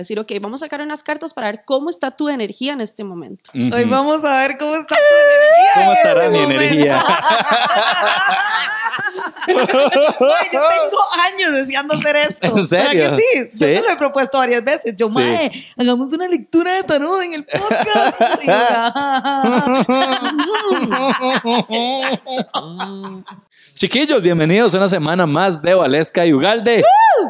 [0.00, 3.04] decir, ok, vamos a sacar unas cartas para ver cómo está tu energía en este
[3.04, 3.50] momento.
[3.52, 5.72] Hoy vamos a ver cómo está tu energía.
[5.74, 6.62] ¿Cómo en estará este mi momento.
[6.62, 7.04] energía?
[9.48, 9.54] Yo
[10.68, 10.98] tengo
[11.34, 12.56] años deseando hacer esto.
[12.58, 13.00] ¿En serio?
[13.02, 13.46] ¿Verdad que sí?
[13.50, 13.58] Sí.
[13.74, 14.94] Yo te lo he propuesto varias veces.
[14.96, 15.14] Yo, Sí.
[15.18, 18.42] mae, hagamos una lectura de tarot en el podcast.
[23.74, 26.82] Chiquillos, bienvenidos a una semana más de Valesca y Ugalde.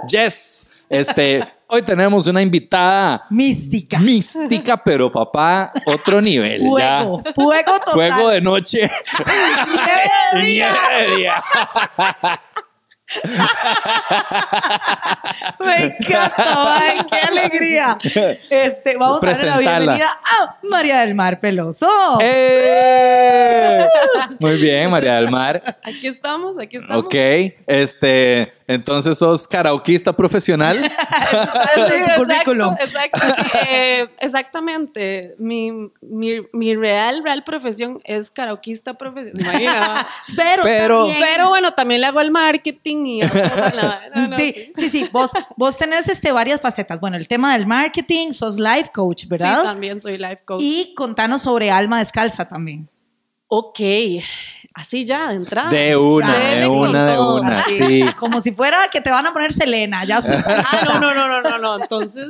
[0.09, 0.69] Yes.
[0.93, 3.99] Este, hoy tenemos una invitada Mística.
[3.99, 6.61] mística, pero papá, otro nivel.
[6.79, 6.99] ya.
[7.01, 7.23] Fuego.
[7.35, 7.95] Fuego total.
[7.95, 8.91] Fuego de noche.
[10.43, 10.69] Nieve
[10.99, 11.43] de día.
[15.65, 17.99] Me encanta, mae, qué alegría.
[18.51, 20.09] Este, vamos a darle la bienvenida
[20.41, 21.89] a María del Mar Peloso.
[22.21, 23.85] ¡Eh!
[24.39, 25.63] Muy bien, María del Mar.
[25.85, 27.05] Aquí estamos, aquí estamos.
[27.05, 27.15] Ok,
[27.67, 30.79] este, entonces sos karaokeista profesional.
[31.33, 31.39] Sí,
[31.95, 32.75] exacto, currículum.
[32.79, 35.35] exacto, sí, eh, exactamente.
[35.39, 35.71] Mi,
[36.03, 39.57] mi, mi real, real profesión es karaokeista profesional.
[40.37, 43.21] Pero, Pero- también- Pero bueno, también le hago el marketing y...
[44.15, 45.09] no, no, sí, sí, sí.
[45.13, 47.01] Vos, vos tenés este, varias facetas.
[47.01, 49.63] Bueno, el tema del marketing, sos life coach, Sí, ¿verdad?
[49.63, 50.63] también soy life coach.
[50.63, 52.89] y contanos sobre Alma Descalza también.
[53.55, 53.81] Ok,
[54.73, 55.69] así ya, de entrada.
[55.69, 58.03] De una, de una, de una, sí.
[58.19, 60.37] Como si fuera que te van a poner Selena, ya sé.
[60.47, 61.77] Ah, no, no, no, no, no, no.
[61.83, 62.29] Entonces,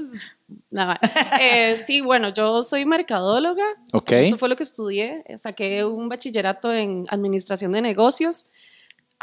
[0.71, 0.99] nada.
[1.41, 3.63] Eh, sí, bueno, yo soy mercadóloga.
[3.93, 4.11] Ok.
[4.13, 5.23] Eso fue lo que estudié.
[5.37, 8.47] Saqué un bachillerato en administración de negocios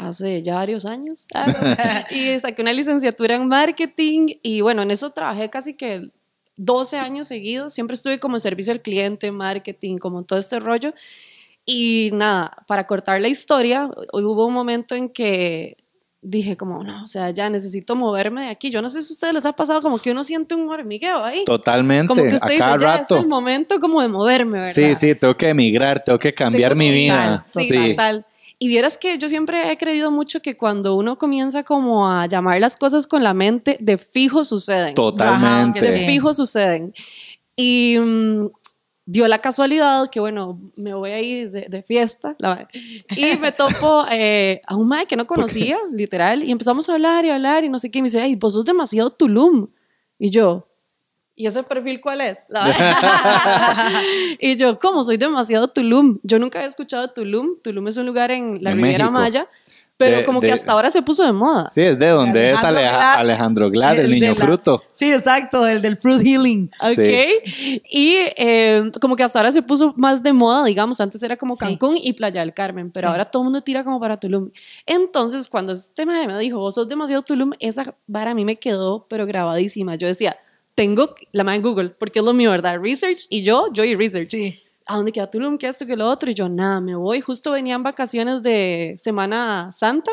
[0.00, 1.26] hace ya varios años.
[1.34, 1.46] Ah,
[2.10, 4.26] y saqué una licenciatura en marketing.
[4.42, 6.10] Y bueno, en eso trabajé casi que
[6.56, 7.72] 12 años seguidos.
[7.74, 10.92] Siempre estuve como en servicio al cliente, marketing, como todo este rollo.
[11.64, 15.76] Y nada, para cortar la historia, hubo un momento en que
[16.22, 18.70] dije como, no, o sea, ya necesito moverme de aquí.
[18.70, 21.24] Yo no sé si a ustedes les ha pasado como que uno siente un hormigueo
[21.24, 21.44] ahí.
[21.44, 23.18] Totalmente, Como que a usted dice, cada ya es rato.
[23.18, 24.70] el momento como de moverme, ¿verdad?
[24.72, 27.44] Sí, sí, tengo que emigrar, tengo que cambiar Tengo mi que vida.
[27.50, 28.26] Sí, Sí, total.
[28.62, 32.60] Y vieras que yo siempre he creído mucho que cuando uno comienza como a llamar
[32.60, 34.94] las cosas con la mente, de fijo suceden.
[34.94, 35.80] totalmente.
[35.80, 36.92] De fijo suceden.
[37.56, 38.48] Y mm,
[39.06, 42.68] dio la casualidad que, bueno, me voy a ir de, de fiesta la-
[43.16, 47.24] y me topo eh, a un mae que no conocía, literal, y empezamos a hablar
[47.24, 49.68] y hablar y no sé qué, y me dice, ay, vos sos demasiado Tulum.
[50.18, 50.68] Y yo,
[51.40, 52.46] ¿y ese perfil cuál es?
[54.38, 55.02] Y yo, ¿cómo?
[55.02, 56.18] Soy demasiado Tulum.
[56.22, 57.56] Yo nunca había escuchado Tulum.
[57.62, 59.10] Tulum es un lugar en la En Riviera México.
[59.20, 59.48] Maya,
[59.96, 61.68] pero De- como que hasta ahora se puso de moda.
[61.68, 63.20] Sí, es de donde es Alejandro Aleja- Glad.
[63.20, 64.82] Alejandro Glad, el, niño la- fruto.
[64.92, 66.70] Sí, exacto, el del fruit healing.
[66.80, 66.94] Ok.
[66.94, 67.82] Sí.
[67.90, 71.00] Y eh, como que hasta ahora se puso más de moda, digamos.
[71.00, 71.60] Antes era como Sí.
[71.66, 73.12] Cancún y Playa del Carmen, pero Sí.
[73.12, 74.50] ahora todo el mundo tira como para Tulum.
[74.86, 79.06] Entonces, cuando este me dijo, vos sos demasiado Tulum, esa vara a mí me quedó,
[79.08, 79.96] pero grabadísima.
[79.96, 80.36] Yo decía,
[80.80, 82.80] tengo la más en Google, porque es lo mío, ¿verdad?
[82.80, 84.30] Research y yo, yo y research.
[84.30, 84.62] Sí.
[84.86, 85.58] ¿A dónde queda Tulum?
[85.58, 85.84] ¿Qué esto?
[85.84, 86.30] ¿Qué lo otro?
[86.30, 87.20] Y yo, nada, me voy.
[87.20, 90.10] Justo venían vacaciones de Semana Santa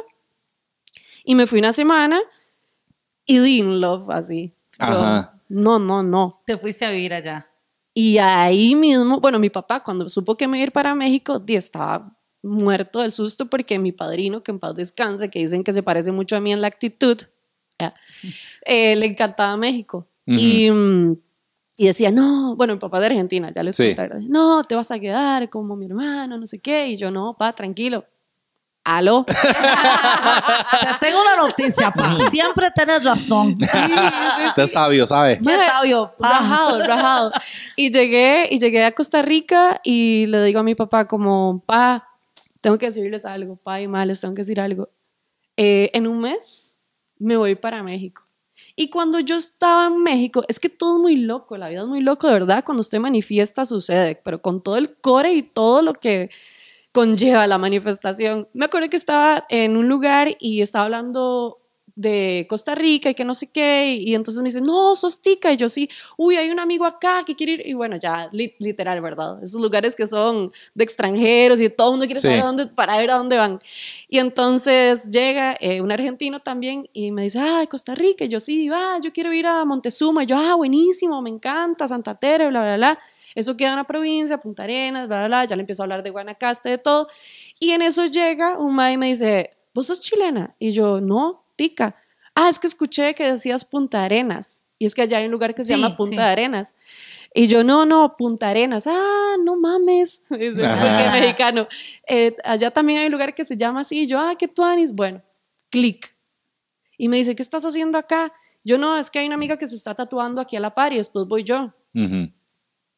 [1.23, 2.19] y me fui una semana
[3.25, 4.53] y di in love, así.
[4.77, 5.39] Yo, Ajá.
[5.47, 6.41] No, no, no.
[6.45, 7.49] Te fuiste a vivir allá.
[7.93, 11.39] Y ahí mismo, bueno, mi papá cuando supo que me iba a ir para México,
[11.39, 12.13] di, estaba
[12.43, 16.11] muerto del susto porque mi padrino, que en paz descanse, que dicen que se parece
[16.11, 17.17] mucho a mí en la actitud,
[18.65, 20.05] eh, le encantaba México.
[20.27, 21.15] Y, mm,
[21.77, 23.87] y decía, no, bueno, mi papá es de Argentina, ya les Sí.
[23.87, 24.19] contaré.
[24.27, 26.87] No, te vas a quedar como mi hermano, no sé qué.
[26.87, 28.05] Y yo, no, pa, tranquilo.
[28.83, 29.25] Aló.
[29.27, 29.33] Te
[31.07, 32.29] tengo una noticia, pa.
[32.29, 33.49] Siempre tenés razón.
[33.59, 35.39] Usted es sabio, ¿sabe?
[35.43, 36.13] Qué sabio.
[36.17, 36.29] pa.
[36.29, 37.31] Rajado, rajado.
[37.75, 42.07] Y llegué, y llegué a Costa Rica y le digo a mi papá como, pa,
[42.61, 44.89] tengo que decirles algo, pa y ma, les tengo que decir algo.
[45.57, 46.77] Eh, en un mes
[47.19, 48.23] me voy para México.
[48.79, 51.87] Y cuando yo estaba en México, es que todo es muy loco, la vida es
[51.87, 55.81] muy loco, de verdad, cuando usted manifiesta sucede, pero con todo el core y todo
[55.81, 56.29] lo que
[56.91, 58.47] conlleva la manifestación.
[58.53, 61.59] Me acuerdo que estaba en un lugar y estaba hablando
[61.97, 65.51] de Costa Rica y que no sé qué, y entonces me dice, no, sos tica,
[65.51, 68.53] y yo sí, uy, hay un amigo acá que quiere ir, y bueno, ya, li-
[68.59, 69.43] literal, ¿verdad?
[69.43, 72.27] Esos lugares que son de extranjeros y todo el mundo quiere Sí.
[72.27, 73.59] saber a dónde, para ver a dónde van.
[74.07, 78.29] Y entonces llega eh, un argentino también y me dice, ah, de Costa Rica, y
[78.29, 82.13] yo sí, ah, yo quiero ir a Montezuma, y yo, ah, buenísimo, me encanta, Santa
[82.13, 82.99] Tere, bla, bla, bla.
[83.33, 86.03] Eso queda en una provincia, Punta Arenas, bla, bla, bla, ya le empiezo a hablar
[86.03, 87.07] de Guanacaste, de todo.
[87.59, 90.55] Y en eso llega un mae y me dice, ¿vos sos chilena?
[90.59, 91.43] Y yo, no,
[92.35, 94.61] Ah, es que escuché que decías Punta Arenas.
[94.79, 96.21] Y es que allá hay un lugar que se Sí, llama Punta sí.
[96.21, 96.75] de Arenas.
[97.33, 98.85] Y yo, no, no, Punta Arenas.
[98.87, 100.23] Ah, no mames.
[100.29, 101.67] Es mexicano.
[102.07, 104.01] Eh, allá también hay un lugar que se llama así.
[104.03, 104.93] Y yo, ah, qué tuanis.
[104.93, 105.21] Bueno,
[105.69, 106.15] clic.
[106.97, 108.31] Y me dice, ¿qué estás haciendo acá?
[108.63, 110.93] Yo no, es que hay una amiga que se está tatuando aquí a la par
[110.93, 111.73] y después voy yo.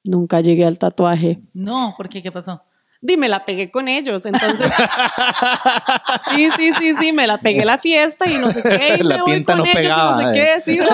[0.04, 1.42] Nunca llegué al tatuaje.
[1.54, 2.22] No, ¿por qué?
[2.24, 2.62] ¿Qué pasó?
[3.01, 4.74] Dime, la pegué con ellos, entonces.
[6.30, 8.98] sí, sí, sí, sí, me la pegué la fiesta y no sé qué.
[9.00, 10.54] Y La me voy con no ellos pegaba, y no sé eh.
[10.54, 10.62] qué.
[10.62, 10.80] Sí,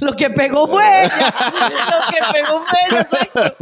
[0.00, 1.10] Lo que pegó fue ella.
[1.90, 3.56] Lo que pegó fue ella, exacto.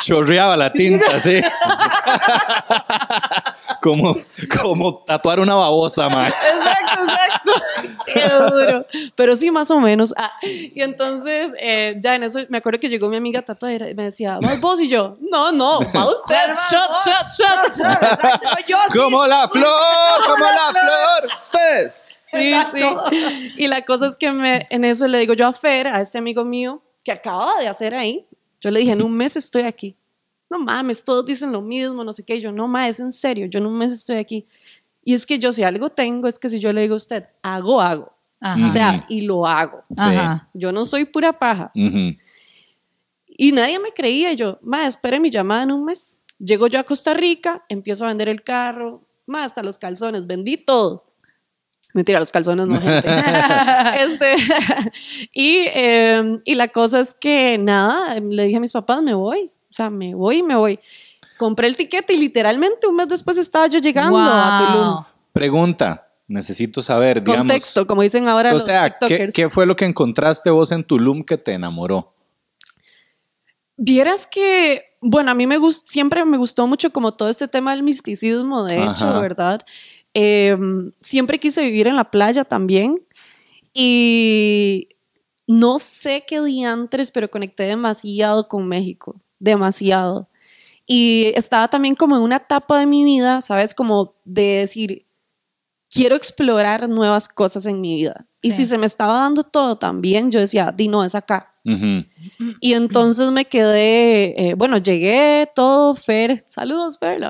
[0.00, 1.40] Chorreaba la tinta, sí.
[3.82, 4.16] como,
[4.60, 6.26] como tatuar una babosa, man.
[6.26, 7.52] Exacto, exacto.
[8.06, 8.86] Qué duro.
[9.14, 10.14] Pero sí, más o menos.
[10.16, 13.94] Ah, y entonces, eh, ya en eso, me acuerdo que llegó mi amiga tatuadera y
[13.94, 14.80] me decía, ¿vas vos?
[14.80, 16.54] Y yo, no, no, va usted.
[16.70, 17.66] Shot, shot, shot.
[17.68, 18.98] Exacto, yo sí.
[18.98, 21.30] Como la flor, como la flor.
[21.40, 22.20] Ustedes.
[22.32, 23.04] Sí, Exacto.
[23.08, 23.52] sí.
[23.56, 26.18] Y la cosa es que me, en eso le digo yo a Fer, a este
[26.18, 28.26] amigo mío, que acaba de hacer ahí.
[28.60, 29.96] Yo le dije, en un mes estoy aquí.
[30.50, 32.36] No mames, todos dicen lo mismo, no sé qué.
[32.36, 34.44] Y yo, no mames, es en serio, yo en un mes estoy aquí.
[35.04, 37.26] Y es que yo si algo tengo, es que si yo le digo a usted,
[37.42, 38.12] hago, hago.
[38.40, 38.64] Ajá.
[38.64, 39.82] O sea, y lo hago.
[39.90, 39.94] Sí.
[39.98, 40.48] Ajá.
[40.52, 41.70] Yo no soy pura paja.
[43.38, 44.32] Y nadie me creía.
[44.32, 46.24] Y yo, ma, espere mi llamada en un mes.
[46.38, 50.56] Llego yo a Costa Rica, empiezo a vender el carro, más hasta los calzones, vendí
[50.56, 51.05] todo.
[51.96, 53.08] Mentira, los calzones no, gente.
[54.00, 54.36] este,
[55.32, 59.50] y, eh, y la cosa es que nada, le dije a mis papás, me voy.
[59.70, 60.78] O sea, me voy, me voy.
[61.38, 65.04] Compré el tiquete y literalmente un mes después estaba yo llegando a Tulum.
[65.32, 67.46] Pregunta, necesito saber, digamos.
[67.46, 69.34] Contexto, como dicen ahora O los sea, ¿qué, TikTokers.
[69.34, 72.12] qué fue lo que encontraste vos en Tulum que te enamoró?
[73.78, 77.72] Vieras que, bueno, a mí me gust siempre me gustó mucho como todo este tema
[77.72, 79.18] del misticismo, de hecho.
[79.18, 79.62] ¿verdad?
[80.18, 80.56] Eh,
[81.02, 82.94] siempre quise vivir en la playa también
[83.74, 84.88] y
[85.46, 90.30] no sé qué diantres, pero conecté demasiado con México, demasiado.
[90.86, 93.74] Y estaba también como en una etapa de mi vida, ¿sabes?
[93.74, 95.06] Como de decir,
[95.90, 98.26] quiero explorar nuevas cosas en mi vida.
[98.40, 101.52] Y si se me estaba dando todo también, yo decía, di no, es acá.
[102.60, 107.20] Y entonces me quedé, eh, bueno, llegué todo, Fer, saludos Fer,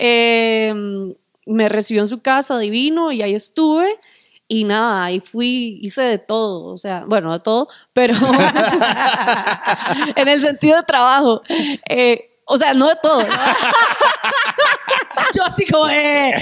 [0.00, 1.14] eh,
[1.46, 3.98] me recibió en su casa divino y ahí estuve
[4.46, 8.14] y nada, ahí fui, hice de todo, o sea, bueno, de todo, pero
[10.16, 11.40] en el sentido de trabajo,
[11.88, 13.28] eh, o sea, no de todo, ¿no?
[15.34, 16.34] Yo así como, eh.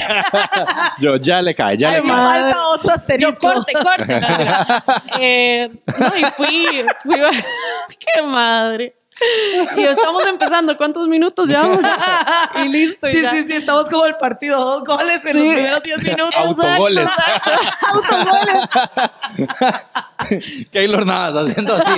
[0.98, 2.40] Yo ya le cae, ya Ay, le me cae.
[2.40, 3.34] falta otro Yo asterisco.
[3.40, 4.20] corte, corte.
[5.20, 6.66] Eh, no, y fui,
[7.02, 7.16] fui,
[7.98, 8.94] qué madre.
[9.76, 11.80] Y estamos empezando, ¿cuántos minutos llevamos?
[12.64, 13.08] Y listo.
[13.08, 13.30] y Sí, ya.
[13.32, 15.38] sí, sí, estamos como el partido, dos goles en Sí.
[15.44, 16.34] los primeros 10 minutos.
[16.36, 17.10] Autogoles.
[17.92, 18.68] Autogoles.
[20.70, 21.90] Keylor Navas haciendo así.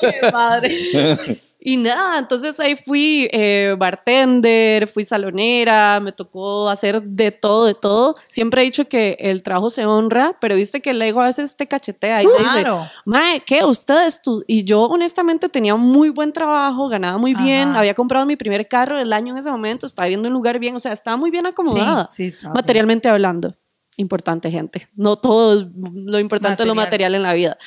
[0.00, 1.40] Qué padre.
[1.68, 7.74] Y nada, entonces ahí fui eh, bartender, fui salonera, me tocó hacer de todo, de
[7.74, 8.14] todo.
[8.28, 11.56] Siempre he dicho que el trabajo se honra, pero viste que el ego a veces
[11.56, 12.86] te cachetea y te dice, Claro.
[13.04, 13.64] Mae, ¿qué?
[13.64, 14.44] Ustedes tú.
[14.46, 17.80] Y yo honestamente tenía un muy buen trabajo, ganaba muy bien, Ajá.
[17.80, 20.60] había comprado mi primer carro del año en ese momento, estaba viviendo en un lugar
[20.60, 22.06] bien, o sea, estaba muy bien acomodada.
[22.12, 23.52] Sí, sí, materialmente hablando.
[23.96, 24.88] Importante, gente.
[24.94, 27.12] No todo lo importante es lo Material.
[27.12, 27.58] material en la vida.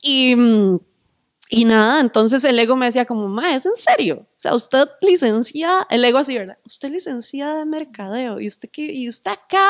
[0.00, 0.78] Y, mm,
[1.50, 4.26] y nada, entonces el ego me decía como, ma, ¿es en serio?
[4.36, 6.56] O sea, usted licencia, el ego así, ¿verdad?
[6.64, 9.62] Usted licenciada de mercadeo y usted, y usted acá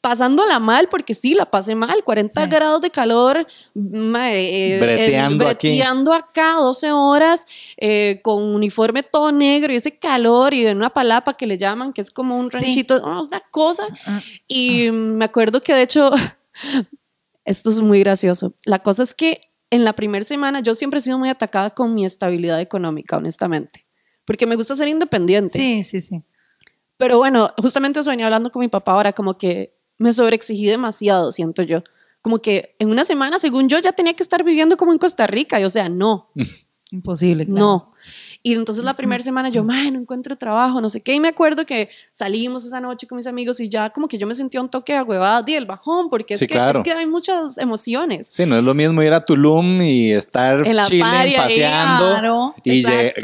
[0.00, 2.48] pasándola mal, porque sí, la pasé mal, 40 Sí.
[2.50, 5.68] grados de calor, ma, eh, Breteando eh, aquí.
[5.68, 10.90] breteando acá 12 horas, eh, con uniforme todo negro y ese calor y en una
[10.90, 12.56] palapa que le llaman, que es como un Sí.
[12.56, 13.84] ranchito, no, es una cosa.
[14.06, 14.20] Ah.
[14.48, 16.10] Y me acuerdo que de hecho,
[17.44, 18.54] esto es muy gracioso.
[18.64, 21.94] La cosa es que en la primera semana yo siempre he sido muy atacada con
[21.94, 23.86] mi estabilidad económica, honestamente,
[24.24, 25.50] porque me gusta ser independiente.
[25.50, 26.22] Sí, sí, sí.
[26.96, 31.32] Pero bueno, justamente eso venía hablando con mi papá ahora, como que me sobreexigí demasiado,
[31.32, 31.82] siento yo.
[32.22, 35.26] Como que en una semana, según yo, ya tenía que estar viviendo como en Costa
[35.26, 35.60] Rica.
[35.60, 36.30] Y o sea, no,
[36.90, 37.44] Imposible.
[37.46, 37.60] claro.
[37.60, 37.92] no.
[38.46, 41.14] Y entonces la primera semana yo, "Mae, no encuentro trabajo, no sé qué.
[41.14, 44.26] Y me acuerdo que salimos esa noche con mis amigos y ya como que yo
[44.26, 46.78] me sentía un toque de huevada, di el bajón, porque es, Sí, que, claro.
[46.78, 48.26] es que hay muchas emociones.
[48.30, 52.10] Sí, no es lo mismo ir a Tulum y estar En la chilling, paseando.
[52.10, 52.82] claro, y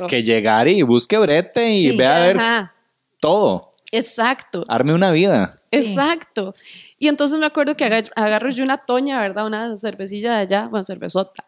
[0.09, 2.75] que llegar y busque brete y Sí, vea a ver Ajá,
[3.21, 3.75] todo.
[3.93, 4.65] exacto.
[4.69, 5.61] Arme una vida.
[5.71, 5.77] Sí.
[5.77, 6.55] Exacto.
[7.03, 9.47] Y entonces me acuerdo que agar- agarro yo una toña, ¿verdad?
[9.47, 11.43] Una cervecilla de allá, bueno, cervezota.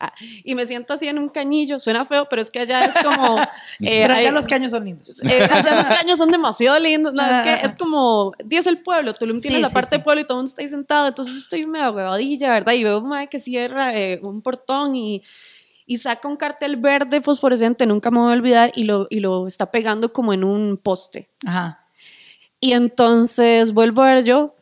[0.44, 1.78] Y me siento así en un cañillo.
[1.78, 3.37] Suena feo, pero es que allá es como...
[3.80, 5.21] eh, Pero allá hay- los caños son lindos.
[5.23, 7.12] eh, allá los caños son demasiado lindos.
[7.12, 7.42] No, es Ah.
[7.42, 8.32] que es como...
[8.42, 9.12] Diez el pueblo.
[9.12, 9.94] Tulum tiene Sí, la sí, parte sí.
[9.97, 11.06] del pueblo y todo el mundo está ahí sentado.
[11.09, 12.73] Entonces yo estoy medio huevadilla, ¿verdad?
[12.73, 15.23] Y veo un mae que cierra eh, un portón y...
[15.85, 19.47] Y saca un cartel verde fosforescente, nunca me voy a olvidar, y lo, y lo
[19.49, 21.28] está pegando como en un poste.
[21.44, 21.85] Ajá.
[22.61, 24.54] Y entonces vuelvo a ver yo,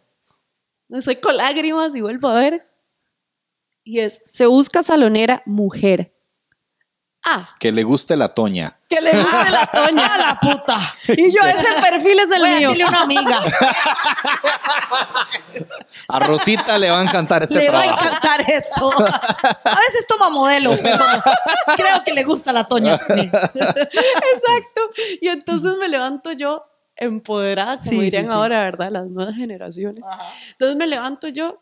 [0.91, 2.67] Me seco lágrimas y vuelvo a ver.
[3.85, 6.13] Y es, se busca salonera mujer.
[7.25, 8.79] Ah, Que le guste la toña.
[8.89, 10.07] que le guste la toña.
[10.07, 10.79] ¡A la puta!
[11.09, 12.71] Y yo, ese perfil es el Voy a mío.
[12.71, 13.41] decirle a una amiga.
[16.09, 18.05] A Rosita le va a encantar este le va a trabajo.
[18.07, 18.91] encantar esto.
[18.91, 21.05] A veces toma modelo, pero
[21.77, 23.29] creo que le gusta la Toña también.
[23.55, 24.81] Exacto.
[25.21, 26.65] Y entonces me levanto yo
[27.01, 28.31] empoderada, como Sí, dirían sí.
[28.31, 28.91] ahora, ¿verdad?
[28.93, 30.05] Las nuevas generaciones.
[30.53, 31.61] Entonces me levanto yo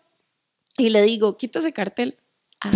[0.76, 2.16] y le digo, quita ese cartel.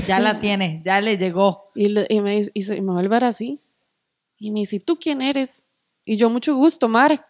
[0.07, 0.23] Ya Así.
[0.23, 1.71] la tiene, ya le llegó.
[1.75, 3.59] Y, le- y me dice, y se- y me vuelve a ver así.
[4.39, 5.67] Y me dice, ¿y tú quién eres?
[6.05, 7.27] Y yo, mucho gusto, Mar.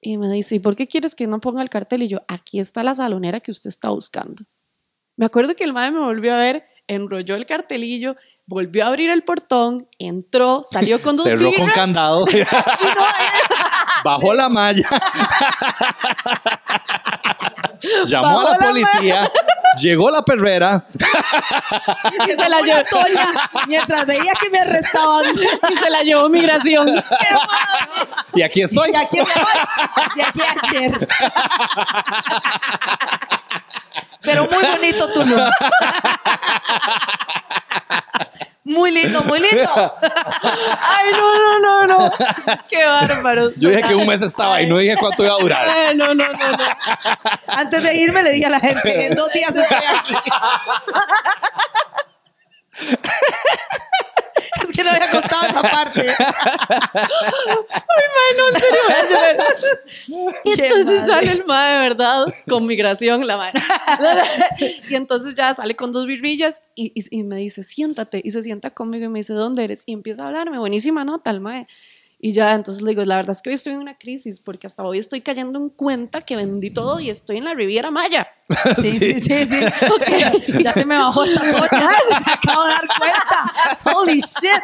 [0.00, 2.02] Y me dice, ¿y por qué quieres que no ponga el cartel?
[2.02, 4.42] Y yo, aquí está la salonera que usted está buscando.
[5.16, 8.16] Me acuerdo que el madre me volvió a ver, enrolló el cartelillo,
[8.46, 12.26] volvió a abrir el portón, entró, salió con dos Cerró con candado.
[14.04, 14.88] Bajó la malla.
[18.06, 19.30] Llamó a la policía.
[19.80, 20.84] Llegó la perrera.
[22.26, 22.82] Y se la llevó.
[22.90, 23.28] Toña
[23.66, 25.26] mientras veía que me arrestaban.
[25.70, 26.88] y se la llevó migración.
[28.34, 28.90] Y aquí estoy.
[28.90, 29.34] Y aquí me voy.
[30.16, 31.08] Y aquí ayer.
[34.22, 35.50] Pero muy bonito tu look.
[38.72, 39.70] Muy lindo, muy lindo.
[40.80, 42.12] Ay, no, no, no, no.
[42.68, 43.50] Qué bárbaro.
[43.56, 45.68] Yo dije que un mes estaba y no dije cuánto iba a durar.
[45.68, 46.64] Ay, no, no, no, no.
[47.48, 50.14] Antes de irme le dije a la gente, en dos días estoy aquí.
[54.82, 56.06] Que no había contado esa parte.
[56.94, 59.36] Ay, no, en serio, voy a llorar.
[60.44, 61.06] Y entonces madre.
[61.06, 63.60] sale el mae de verdad con migración, la madre.
[64.88, 68.20] Y entonces ya sale con dos birrillas y, y- y me dice, siéntate.
[68.22, 69.84] Y se sienta conmigo y me dice, ¿dónde eres?
[69.86, 71.66] Y empieza a hablarme, buenísima nota, el mae.
[72.24, 74.68] Y ya, entonces le digo, la verdad es que hoy estoy en una crisis porque
[74.68, 78.28] hasta hoy estoy cayendo en cuenta que vendí todo y estoy en la Riviera Maya.
[78.80, 80.62] Sí, sí, sí, sí.
[80.62, 81.90] Ya se me bajó esta toña.
[82.26, 83.92] Me acabo de dar cuenta.
[83.98, 84.62] Holy shit.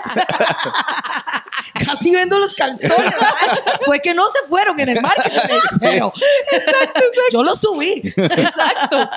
[1.85, 2.95] Casi vendo los calzones.
[3.85, 5.41] Fue que no se fueron en el marketing.
[5.81, 6.13] Pero
[7.33, 8.03] yo los subí.
[8.05, 9.11] Exacto.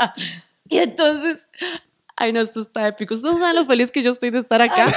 [0.67, 1.48] Y entonces,
[2.15, 3.13] ay no, esto está épico.
[3.13, 4.88] Ustedes no saben lo feliz que yo estoy de estar acá.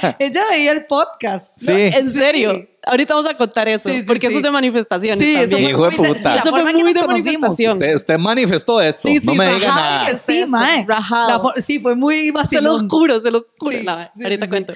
[0.00, 0.14] Ay.
[0.18, 1.52] Ella veía el podcast.
[1.58, 1.72] Sí.
[1.72, 2.69] En serio.
[2.86, 5.70] Ahorita vamos a contar eso, Sí, sí, porque eso es de manifestaciones Sí, eso también.
[5.70, 6.36] Hijo fue de muy de- puta.
[6.36, 7.72] Eso fue muy de manifestación.
[7.74, 9.08] Usted, usted manifestó esto.
[9.08, 10.06] Sí, sí, no me diga rajado nada.
[10.06, 10.86] que sí, mae.
[11.56, 12.88] Sí, fue muy Se lo vacilón.
[12.88, 13.76] juro, se lo juro.
[13.78, 14.72] Sí, No, sí, ahorita sí, cuento.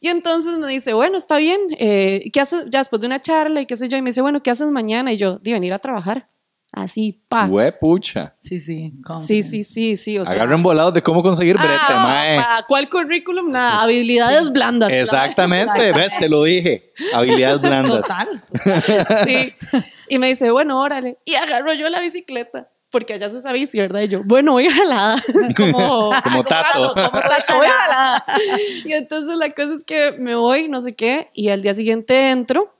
[0.00, 1.60] Y entonces me dice, bueno, está bien.
[1.78, 3.96] Eh, ¿Qué haces ya después de una charla y qué sé yo?
[3.96, 5.12] Y me dice, bueno, ¿qué haces mañana?
[5.12, 6.28] Y yo, de venir a trabajar.
[6.72, 7.46] Así, pa.
[7.46, 8.34] Hue pucha.
[8.38, 8.92] Sí, sí.
[9.24, 10.18] Sí, sí, sí, sí.
[10.18, 12.36] O sea, Agarren volados de cómo conseguir brete, Ah, mae.
[12.36, 13.50] pa, ¿Cuál currículum?
[13.50, 14.92] Nada, habilidades blandas.
[14.92, 16.92] Exactamente, ves, te lo dije.
[17.14, 18.02] Habilidades blandas.
[18.08, 19.24] Total.
[19.26, 19.54] Sí.
[20.08, 21.18] Y me dice, bueno, órale.
[21.24, 22.68] Y agarro yo la bicicleta.
[22.90, 24.00] Porque allá se usa bici, ¿verdad?
[24.00, 25.16] Y yo, bueno, voy jalada.
[25.56, 26.94] Como, Como tato.
[26.94, 28.24] Como tato, voy jalada.
[28.84, 32.30] Y entonces la cosa es que me voy, no sé qué, y al día siguiente
[32.30, 32.74] entro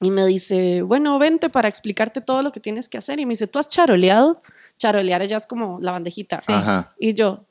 [0.00, 3.20] y me dice, bueno, vente para explicarte todo lo que tienes que hacer.
[3.20, 4.42] Y me dice, ¿tú has charoleado?
[4.76, 6.40] Charolear ya es como la bandejita.
[6.46, 6.94] Ajá.
[6.98, 7.46] Y yo,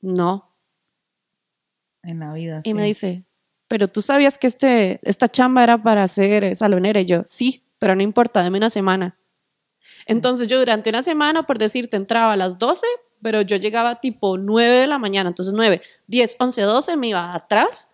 [0.00, 0.54] no.
[2.02, 3.24] En la vida, Y me dice,
[3.66, 7.00] pero tú sabías que este, esta chamba era para ser salonera.
[7.00, 9.18] Y yo, sí, pero no importa, dame una semana.
[10.06, 12.86] Entonces yo durante una semana, por decirte, entraba a las 12,
[13.20, 15.28] pero yo llegaba tipo 9 de la mañana.
[15.28, 17.90] Entonces 9, 10, 11, 12 me iba atrás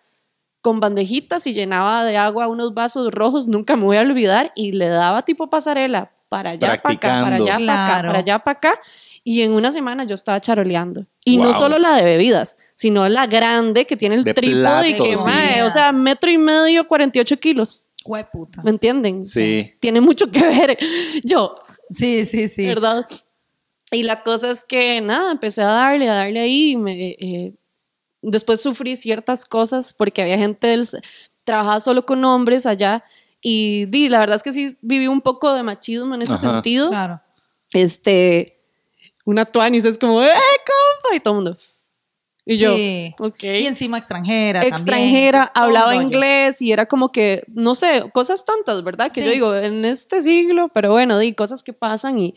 [0.65, 4.71] con bandejitas y llenaba de agua unos vasos rojos, nunca me voy a olvidar, y
[4.71, 8.57] le daba tipo pasarela para allá, para acá, para allá, para acá, para allá, para
[8.57, 8.81] acá.
[9.23, 11.05] Y en una semana yo estaba charoleando.
[11.23, 14.95] Y no solo la de bebidas, sino la grande que tiene el De trípode y
[14.95, 15.25] que, sí.
[15.27, 17.85] mae, o sea, metro y medio, 48 kilos.
[18.03, 18.63] Hueputa.
[18.63, 19.23] ¿Me entienden?
[19.23, 19.71] Sí.
[19.79, 20.79] Tiene mucho que ver.
[21.23, 21.57] Yo,
[21.91, 22.65] Sí, sí, sí.
[22.65, 23.05] ¿verdad?
[23.91, 26.71] Y la cosa es que nada, empecé a darle, a darle ahí.
[26.71, 27.53] y me, eh,
[28.31, 30.87] después sufrí ciertas cosas porque había gente del,
[31.43, 33.03] trabajaba solo con hombres allá.
[33.41, 36.41] Y di, la verdad es que sí viví un poco de machismo en ese Ajá.
[36.53, 36.89] sentido.
[36.89, 37.21] Claro.
[37.73, 38.59] Este,
[39.25, 41.15] una tuanis es como, ¡eh, compa!
[41.15, 41.57] Y todo el mundo.
[42.47, 43.13] Y yo, Sí.
[43.19, 43.43] ok.
[43.43, 44.61] Y encima extranjera.
[44.63, 49.11] extranjera, también, es todo hablaba inglés y era como que, no sé, cosas tontas, ¿verdad?
[49.11, 49.27] Que Sí.
[49.27, 52.35] yo digo, en este siglo, pero bueno, di cosas que pasan y,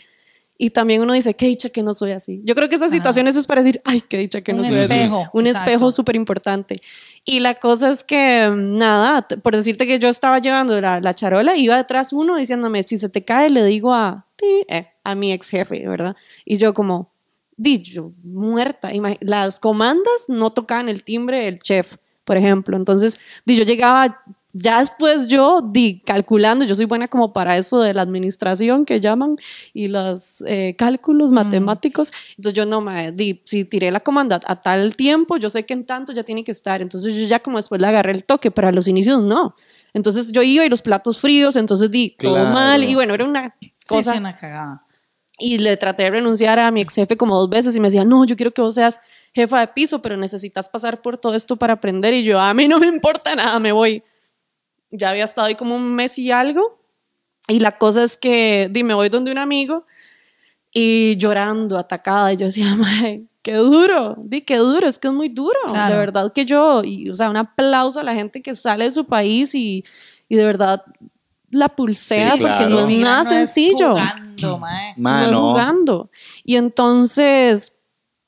[0.61, 2.43] y también uno dice, qué dicha que no soy así.
[2.45, 4.79] Yo creo que esas situaciones es para decir, ay, qué dicha que no Un soy
[4.79, 5.31] espejo, así.
[5.33, 5.71] Un exacto.
[5.71, 6.83] espejo súper importante.
[7.25, 11.57] Y la cosa es que, nada, por decirte que yo estaba llevando la, la charola,
[11.57, 15.33] iba detrás uno diciéndome, si se te cae, le digo a ti, eh, a mi
[15.33, 16.17] ex jefe, ¿verdad?
[16.45, 17.12] Y yo como,
[17.57, 18.91] di, yo muerta.
[19.21, 22.77] Las comandas no tocaban el timbre del chef, por ejemplo.
[22.77, 24.23] Entonces, di, yo llegaba
[24.61, 29.00] ya después yo di calculando, yo soy buena como para eso de la administración que
[29.00, 29.37] llaman
[29.73, 32.11] y los eh, cálculos matemáticos.
[32.37, 35.75] Entonces yo no me di, si tiré la comanda a tal tiempo, yo sé que
[35.75, 36.83] en tanto ya tiene que estar.
[36.83, 39.55] Entonces yo ya como después le agarré el toque, pero a los inicios no.
[39.95, 42.50] Entonces yo iba y los platos fríos, entonces di todo Claro.
[42.50, 44.12] mal y bueno, era una Sí, cosa.
[44.12, 44.85] sí, una cagada.
[45.41, 48.05] Y le traté de renunciar a mi ex jefe como dos veces y me decía,
[48.05, 49.00] no, yo quiero que vos seas
[49.33, 52.12] jefa de piso, pero necesitas pasar por todo esto para aprender.
[52.12, 54.03] Y yo, a mí no me importa nada, me voy.
[54.90, 56.78] Ya había estado ahí como un mes y algo.
[57.49, 59.87] Y la cosa es que, di, me voy donde un amigo
[60.73, 62.33] y llorando, atacada.
[62.33, 65.59] Y yo decía, mae, qué duro, di, qué duro, es que es muy duro.
[65.68, 65.95] Claro.
[65.95, 68.92] De verdad que yo, y, o sea, un aplauso a la gente que sale de
[68.92, 69.85] su país y,
[70.28, 70.83] y de verdad
[71.50, 72.68] la pulsea Sí, porque claro.
[72.71, 74.85] no es Mira, nada no es sencillo jugando, mae.
[74.85, 75.40] no es Mano.
[75.40, 76.11] jugando.
[76.45, 77.76] Y entonces,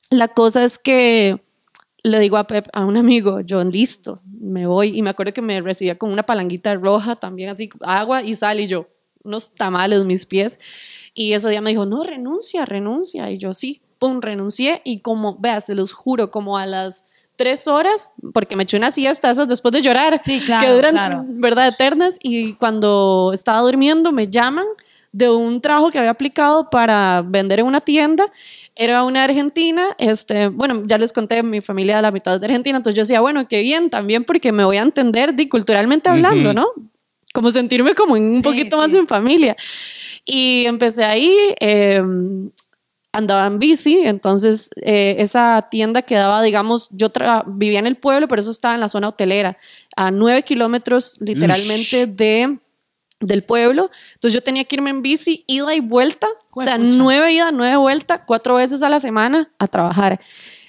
[0.09, 1.43] la cosa es que
[2.03, 4.97] le digo a Pep, a un amigo, yo listo, me voy.
[4.97, 8.59] Y me acuerdo que me recibía con una palanguita roja, también así, agua y sal,
[8.59, 8.89] y yo,
[9.23, 10.59] unos tamales mis pies.
[11.15, 13.31] Y ese día me dijo, no, renuncia, renuncia.
[13.31, 14.81] Y yo, sí, pum, renuncié.
[14.85, 17.07] Y como, vea, se los juro, como a las
[17.37, 20.93] tres horas, porque me eché una siesta esas después de llorar, Sí, claro, que duran,
[20.93, 21.25] claro.
[21.27, 21.69] ¿verdad?
[21.69, 22.19] Eternas.
[22.23, 24.67] Y cuando estaba durmiendo, me llaman
[25.13, 28.31] de un trabajo que había aplicado para vender en una tienda.
[28.77, 32.47] Era una argentina, este, bueno, ya les conté, mi familia de la mitad es de
[32.47, 36.09] Argentina, entonces yo decía, bueno, qué bien, también porque me voy a entender di, culturalmente
[36.09, 36.69] hablando, ¿no?
[37.33, 38.99] Como sentirme como en un Sí, poquito más sí.
[38.99, 39.57] en familia.
[40.25, 42.03] Y empecé ahí, eh,
[43.13, 47.11] andaba en bici, entonces eh, esa tienda quedaba, digamos, yo
[47.47, 49.57] vivía en el pueblo, pero eso estaba en la zona hotelera,
[49.97, 52.59] a nueve kilómetros literalmente de,
[53.21, 53.91] del pueblo.
[54.15, 57.77] Entonces yo tenía que irme en bici, ida y vuelta, o sea, nueve ida, nueve
[57.77, 60.21] vuelta, cuatro veces a la semana a trabajar.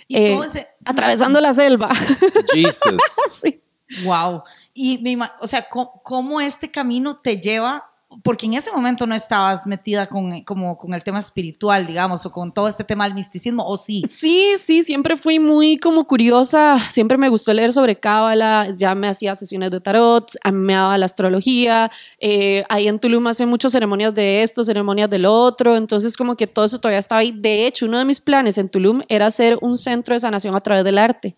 [0.07, 1.89] Y Eh, todo ese- atravesando la selva.
[2.53, 3.01] Jesus.
[3.31, 3.61] Sí.
[4.03, 4.43] Wow.
[4.73, 7.90] Y me ima- o sea, ¿cómo, cómo este camino te lleva?
[8.23, 12.31] Porque en ese momento no estabas metida con, como, con el tema espiritual, digamos, o
[12.31, 14.03] con todo este tema del misticismo, o sí.
[14.09, 19.07] Sí, sí, siempre fui muy como curiosa, siempre me gustó leer sobre cábala, ya me
[19.07, 24.43] hacía sesiones de tarot, amaba la astrología, eh, ahí en Tulum hacen muchas ceremonias de
[24.43, 27.31] esto, ceremonias del otro, entonces como que todo eso todavía estaba ahí.
[27.31, 30.59] De hecho, uno de mis planes en Tulum era hacer un centro de sanación a
[30.59, 31.37] través del arte.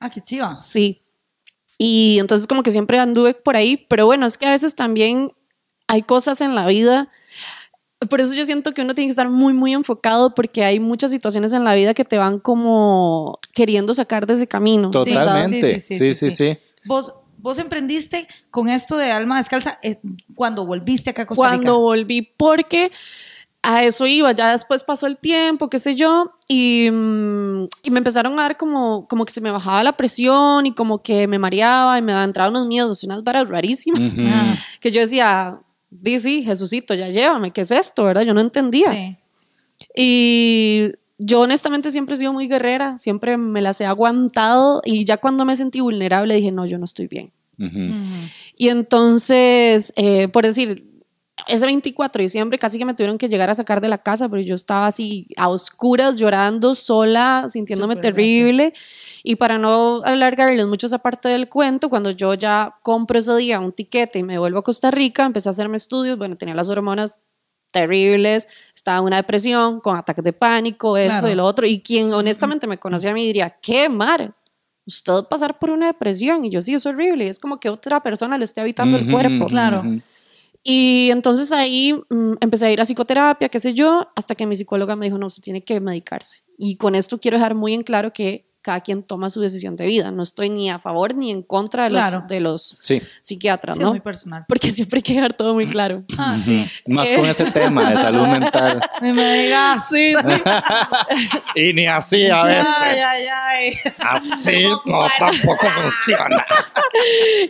[0.00, 0.58] Ah, qué chiva.
[0.58, 1.02] Sí.
[1.78, 5.32] Y entonces como que siempre anduve por ahí, pero bueno, es que a veces también
[5.90, 7.08] hay cosas en la vida.
[8.08, 11.10] Por eso yo siento que uno tiene que estar muy, muy enfocado porque hay muchas
[11.10, 14.90] situaciones en la vida que te van como queriendo sacar de ese camino.
[14.90, 15.78] Totalmente.
[15.78, 16.56] Sí, sí, sí.
[16.86, 19.98] Vos, vos emprendiste con esto de alma descalza eh,
[20.34, 21.72] cuando volviste acá a Costa Cuando Rica.
[21.72, 22.90] volví, porque
[23.62, 27.98] a eso iba, ya después pasó el tiempo, qué sé yo, y, mm, y me
[27.98, 31.38] empezaron a dar como, como que se me bajaba la presión y como que me
[31.38, 35.58] mareaba y me entraban unos miedos, unas varas rarísimas, Ah, que yo decía,
[35.90, 38.04] di sí, Jesucito, ya llévame, ¿qué es esto?
[38.04, 38.22] ¿Verdad?
[38.22, 38.92] Yo no entendía.
[38.92, 39.16] sí.
[39.96, 45.18] Y yo honestamente siempre he sido muy guerrera, siempre me las he aguantado y ya
[45.18, 47.30] cuando me sentí vulnerable dije, no, yo no estoy bien.
[48.56, 50.82] Y entonces, eh, por decir,
[51.46, 54.30] ese 24 de diciembre casi que me tuvieron que llegar a sacar de la casa,
[54.30, 58.72] pero yo estaba así a oscuras, llorando, sola, sintiéndome terrible.
[59.22, 63.60] Y para no alargarles mucho esa parte del cuento, cuando yo ya compro ese día
[63.60, 66.68] un tiquete y me vuelvo a Costa Rica, empecé a hacerme estudios, bueno, tenía las
[66.70, 67.22] hormonas
[67.70, 71.28] terribles, estaba en una depresión, con ataques de pánico, eso Claro.
[71.32, 71.66] y lo otro.
[71.66, 74.34] Y quien honestamente me conocía a mí diría, qué mar,
[74.86, 76.44] usted va a pasar por una depresión.
[76.44, 77.28] Y yo, sí, es horrible.
[77.28, 79.46] Es como que otra persona le esté habitando el Ujú, cuerpo.
[79.46, 79.80] Claro.
[79.80, 80.00] ujú.
[80.62, 84.56] Y entonces ahí mm, empecé a ir a psicoterapia, qué sé yo, hasta que mi
[84.56, 86.42] psicóloga me dijo, no, usted tiene que medicarse.
[86.58, 89.86] Y con esto quiero dejar muy en claro que cada quien toma su decisión de
[89.86, 90.10] vida.
[90.10, 92.18] No estoy ni a favor ni en contra de, Claro.
[92.20, 93.02] los, de los Sí.
[93.20, 93.92] psiquiatras, Sí, es ¿no?
[93.92, 94.44] muy personal.
[94.48, 96.04] Porque siempre hay que dejar todo muy claro.
[96.18, 96.66] Ah, sí.
[96.86, 97.16] Más Eh.
[97.16, 98.80] con ese tema de salud mental.
[99.02, 99.88] Ni me digas.
[99.88, 100.42] Sí, sí.
[101.54, 103.72] Y ni así a Ay, ay, ay.
[104.00, 106.36] Así no tampoco funciona.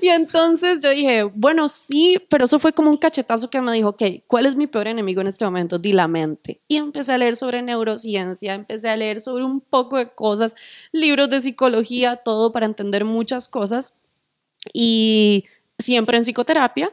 [0.03, 3.90] Y entonces yo dije, bueno, sí, pero eso fue como un cachetazo que me dijo,
[3.90, 5.79] ok, ¿cuál es mi peor enemigo en este momento?
[5.79, 6.61] Di la mente.
[6.68, 10.55] Y empecé a leer sobre neurociencia, empecé a leer sobre un poco de cosas,
[11.01, 13.97] libros de psicología, todo para entender muchas cosas.
[14.73, 15.45] Y
[15.79, 16.93] siempre en psicoterapia.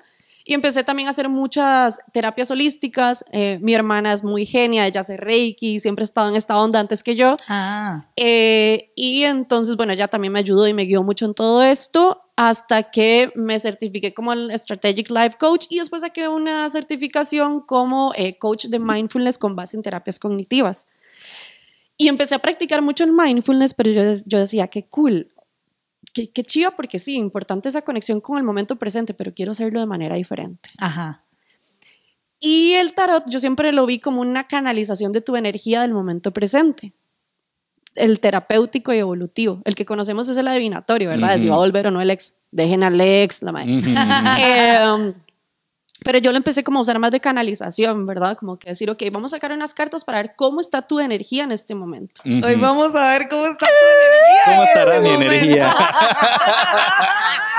[0.50, 3.26] Y empecé también a hacer muchas terapias holísticas.
[3.34, 6.80] Eh, mi hermana es muy genia, ella hace Reiki, siempre ha estado en esta onda
[6.80, 7.36] antes que yo.
[7.50, 11.64] Ah, Eh, y entonces, bueno, ella también me ayudó y me guió mucho en todo
[11.64, 17.60] esto hasta que me certifiqué como el Strategic Life Coach y después saqué una certificación
[17.60, 20.88] como eh, coach de mindfulness con base en terapias cognitivas.
[21.98, 25.32] Y empecé a practicar mucho el mindfulness, pero yo, yo decía, qué cool.
[26.14, 29.80] qué, qué chiva, porque sí, importante esa conexión con el momento presente, pero quiero hacerlo
[29.80, 30.70] de manera diferente.
[30.78, 31.24] Ajá.
[32.40, 36.32] Y el tarot yo siempre lo vi como una canalización de tu energía del momento
[36.32, 36.94] presente.
[37.96, 39.62] El terapéutico y evolutivo.
[39.66, 41.34] El que conocemos es el adivinatorio, ¿verdad?
[41.34, 42.36] De Si va a volver o no el ex.
[42.52, 43.80] Dejen al ex, la madre.
[44.40, 45.14] Eh,
[46.04, 48.38] pero yo lo empecé como a usar más de canalización, ¿verdad?
[48.38, 51.44] Como que decir, ok, vamos a sacar unas cartas para ver cómo está tu energía
[51.44, 52.22] en este momento.
[52.24, 54.44] Hoy vamos a ver cómo está tu energía.
[54.46, 55.34] ¿Cómo en estará este mi momento.
[55.34, 55.76] energía?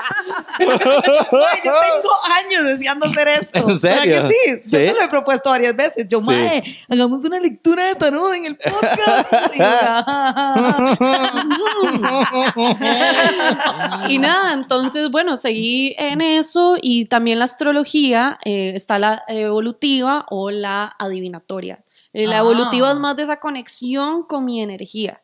[0.59, 3.69] Ay, yo tengo años deseando hacer esto.
[3.71, 4.13] ¿En serio?
[4.15, 4.51] ¿Verdad que sí?
[4.57, 4.71] Yo Sí.
[4.77, 6.07] te lo he propuesto varias veces.
[6.09, 6.27] Yo, Sí.
[6.27, 9.55] mae, hagamos una lectura de tarot en el podcast.
[9.55, 9.65] Y yo.
[14.09, 20.27] Y nada, entonces, bueno, seguí en eso y también la astrología, eh, está la evolutiva
[20.31, 21.85] o la adivinatoria.
[22.13, 22.41] Eh, La Ah.
[22.41, 25.23] evolutiva es más de esa conexión con mi energía.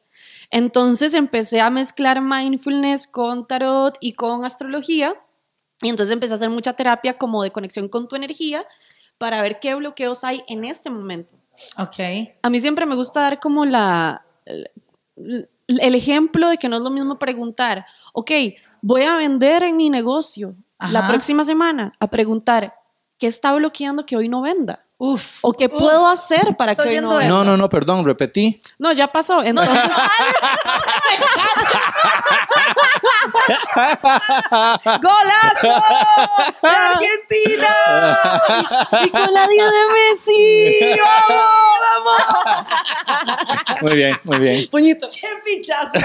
[0.54, 5.16] Entonces empecé a mezclar mindfulness con tarot y con astrología.
[5.82, 8.64] Y entonces empecé a hacer mucha terapia como de conexión con tu energía
[9.18, 11.34] para ver qué bloqueos hay en este momento.
[11.76, 11.96] Ok.
[12.40, 14.70] A mí siempre me gusta dar como la, el,
[15.66, 18.30] el ejemplo de que no es lo mismo preguntar, ok,
[18.80, 22.74] voy a vender en mi negocio la próxima semana, a preguntar,
[23.18, 24.83] ¿qué está bloqueando que hoy no venda?
[24.96, 25.38] Uf.
[25.42, 25.78] ¿O qué uf.
[25.78, 27.20] puedo hacer para que hoy no?
[27.22, 28.62] No, no, no, perdón, repetí.
[28.78, 29.42] No, ya pasó.
[29.42, 29.76] Entonces,
[35.02, 35.82] ¡Golazo!
[36.62, 37.74] ¡De Argentina!
[39.04, 40.80] y con la 10 de Messi.
[41.00, 41.44] ¡Vamos!
[41.94, 43.82] ¡Vamos!
[43.82, 44.68] Muy bien, muy bien.
[44.70, 45.08] Puñito.
[45.10, 45.98] ¡Qué pichazo!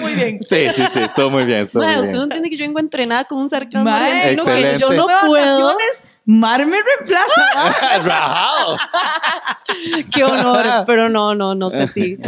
[0.00, 0.38] Muy bien.
[0.44, 2.80] Sí, sí, sí, estuvo muy bien, estuvo Mae, muy usted no entiende que yo vengo
[2.80, 4.78] entrenada con un sarcasmo Mae, argentino que excelente.
[4.78, 5.76] yo no puedo.
[6.30, 8.02] Mar me reemplaza.
[8.04, 8.76] Rajado.
[10.14, 12.18] Qué honor, pero no, no, no sé si.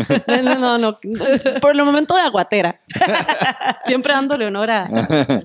[0.43, 0.99] No, no, no.
[1.61, 2.81] Por el momento de aguatera.
[3.83, 4.89] Siempre dándole honor a,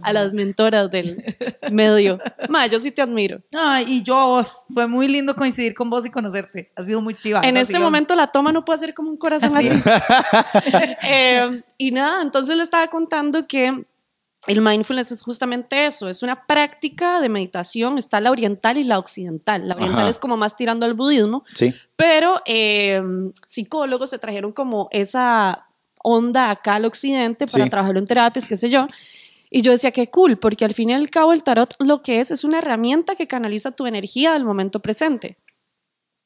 [0.02, 1.22] a las mentoras del
[1.70, 2.18] medio.
[2.48, 3.42] Ma, yo sí te admiro.
[3.54, 4.60] Ay, y yo a vos.
[4.74, 6.72] Fue muy lindo coincidir con vos y conocerte.
[6.78, 7.42] Ha sido muy chiva.
[7.44, 9.70] En este momento la toma no puede ser como un corazón así.
[11.10, 13.86] Eh, y nada, entonces le estaba contando que
[14.48, 19.00] el mindfulness es justamente eso, es una práctica de meditación, está la oriental y la
[19.00, 19.68] occidental.
[19.68, 20.10] La oriental Ajá.
[20.10, 21.74] es como más tirando al budismo, Sí.
[21.96, 23.02] pero eh,
[23.48, 25.66] psicólogos se trajeron como esa
[26.04, 27.70] onda acá al occidente para Sí.
[27.70, 28.88] trabajarlo en terapias, qué sé yo.
[29.50, 32.20] Y yo decía, qué cool, porque al fin y al cabo el tarot lo que
[32.20, 35.38] es es una herramienta que canaliza tu energía al momento presente.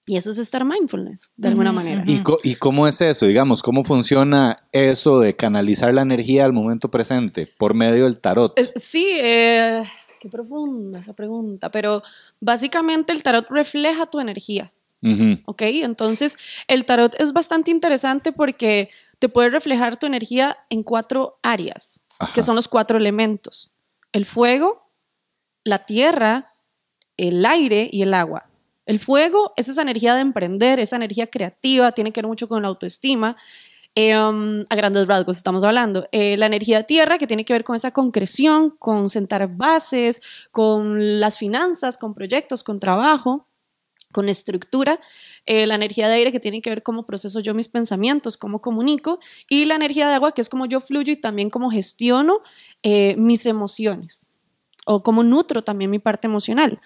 [0.10, 2.04] Y eso es estar mindfulness, de alguna manera.
[2.08, 3.28] ¿Y, co- ¿Y cómo es eso?
[3.28, 8.58] Digamos, ¿cómo funciona eso de canalizar la energía al momento presente por medio del tarot?
[8.58, 9.84] Es- sí, eh,
[10.20, 12.02] qué profunda esa pregunta, pero
[12.40, 14.72] básicamente el tarot refleja tu energía.
[15.46, 15.62] ¿ok?
[15.62, 22.02] Entonces, el tarot es bastante interesante porque te puede reflejar tu energía en cuatro áreas,
[22.18, 22.34] Ajá.
[22.34, 23.74] que son los cuatro elementos.
[24.12, 24.90] El fuego,
[25.64, 26.56] la tierra,
[27.16, 28.49] el aire y el agua.
[28.90, 32.64] El fuego es esa energía de emprender, esa energía creativa, tiene que ver mucho con
[32.64, 33.38] la autoestima.
[33.94, 36.08] Eh, um, a grandes rasgos estamos hablando.
[36.12, 41.20] Eh, la energía tierra, que tiene que ver con esa concreción, con sentar bases, con
[41.20, 43.46] las finanzas, con proyectos, con trabajo
[44.12, 45.00] con estructura,
[45.46, 48.60] eh, la energía de aire que tiene que ver cómo proceso yo mis pensamientos, cómo
[48.60, 52.42] comunico, y la energía de agua que es como yo fluyo y también cómo gestiono
[53.18, 54.34] mis emociones
[54.88, 56.82] o cómo nutro también mi parte emocional.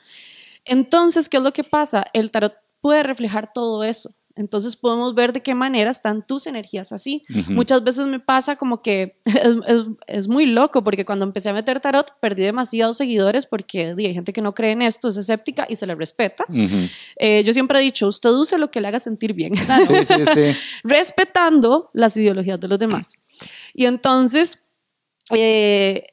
[0.66, 2.06] Entonces, ¿qué es lo que pasa?
[2.14, 4.14] El tarot puede reflejar todo eso.
[4.36, 7.24] Entonces podemos ver de qué manera están tus energías así.
[7.50, 9.36] Muchas veces me pasa como que es,
[9.68, 14.14] es- es muy loco porque cuando empecé a meter tarot perdí demasiados seguidores porque hay
[14.16, 16.46] gente que no cree en esto, es escéptica y se le respeta.
[17.18, 20.26] Eh, yo siempre he dicho, usted use lo que le haga sentir bien, Sí, sí,
[20.26, 20.58] sí.
[20.84, 23.20] respetando las ideologías de los demás.
[23.76, 24.64] Y entonces,
[25.30, 26.08] eh,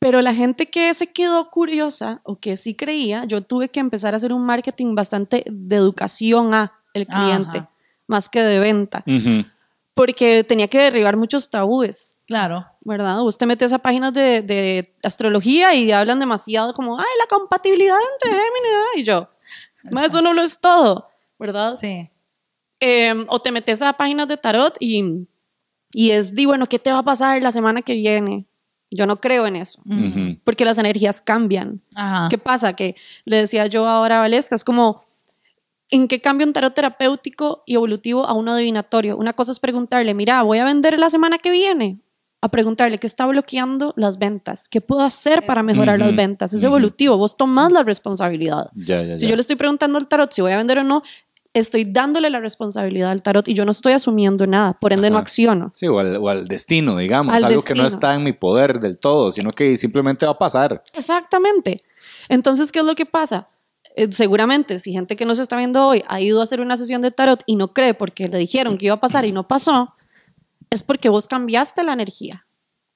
[0.00, 4.14] pero la gente que se quedó curiosa o que sí creía, yo tuve que empezar
[4.14, 7.70] a hacer un marketing bastante de educación a el cliente, Ajá.
[8.08, 9.04] más que de venta,
[9.94, 12.16] porque tenía que derribar muchos tabúes.
[12.26, 12.66] Claro.
[12.82, 13.22] ¿verdad?
[13.22, 18.30] Usted mete a páginas de, de astrología y hablan demasiado como, ay, la compatibilidad entre
[18.30, 19.28] Géminis, y yo,
[19.90, 21.08] "Ma, eso no lo es todo,
[21.38, 21.76] ¿verdad?
[21.78, 22.10] Sí.
[22.80, 25.28] Eh, o te metes a páginas de tarot y,
[25.92, 28.46] y es, di, bueno, ¿qué te va a pasar la semana que viene?
[28.90, 30.38] Yo no creo en eso, Ujú.
[30.42, 31.80] porque las energías cambian.
[31.94, 32.28] Ajá.
[32.28, 32.74] ¿Qué pasa?
[32.74, 35.00] Que le decía yo ahora a Valesca, es como,
[35.90, 39.16] ¿en qué cambia un tarot terapéutico y evolutivo a uno adivinatorio?
[39.16, 42.00] Una cosa es preguntarle, mira, voy a vender la semana que viene.
[42.42, 46.54] A preguntarle qué está bloqueando las ventas, qué puedo hacer para mejorar las Ujú, ventas.
[46.54, 46.68] Es ujú.
[46.68, 48.70] evolutivo, vos tomás la responsabilidad.
[48.74, 49.30] Ya, ya, Si ya.
[49.30, 51.02] yo le estoy preguntando al tarot si voy a vender o no,
[51.52, 55.16] estoy dándole la responsabilidad al tarot y yo no estoy asumiendo nada, por ende no
[55.16, 55.22] Ajá.
[55.22, 55.70] acciono.
[55.74, 57.34] Sí, o al, o al destino, digamos.
[57.34, 60.38] Al algo que no está en mi poder del todo, sino que simplemente va a
[60.38, 60.82] pasar.
[60.94, 61.78] Exactamente.
[62.28, 63.48] Entonces, ¿qué es lo que pasa?
[63.96, 67.00] Eh, seguramente, si gente que nos está viendo hoy ha ido a hacer una sesión
[67.00, 69.94] de tarot y no cree porque le dijeron que iba a pasar y no pasó,
[70.70, 72.46] es porque vos cambiaste la energía.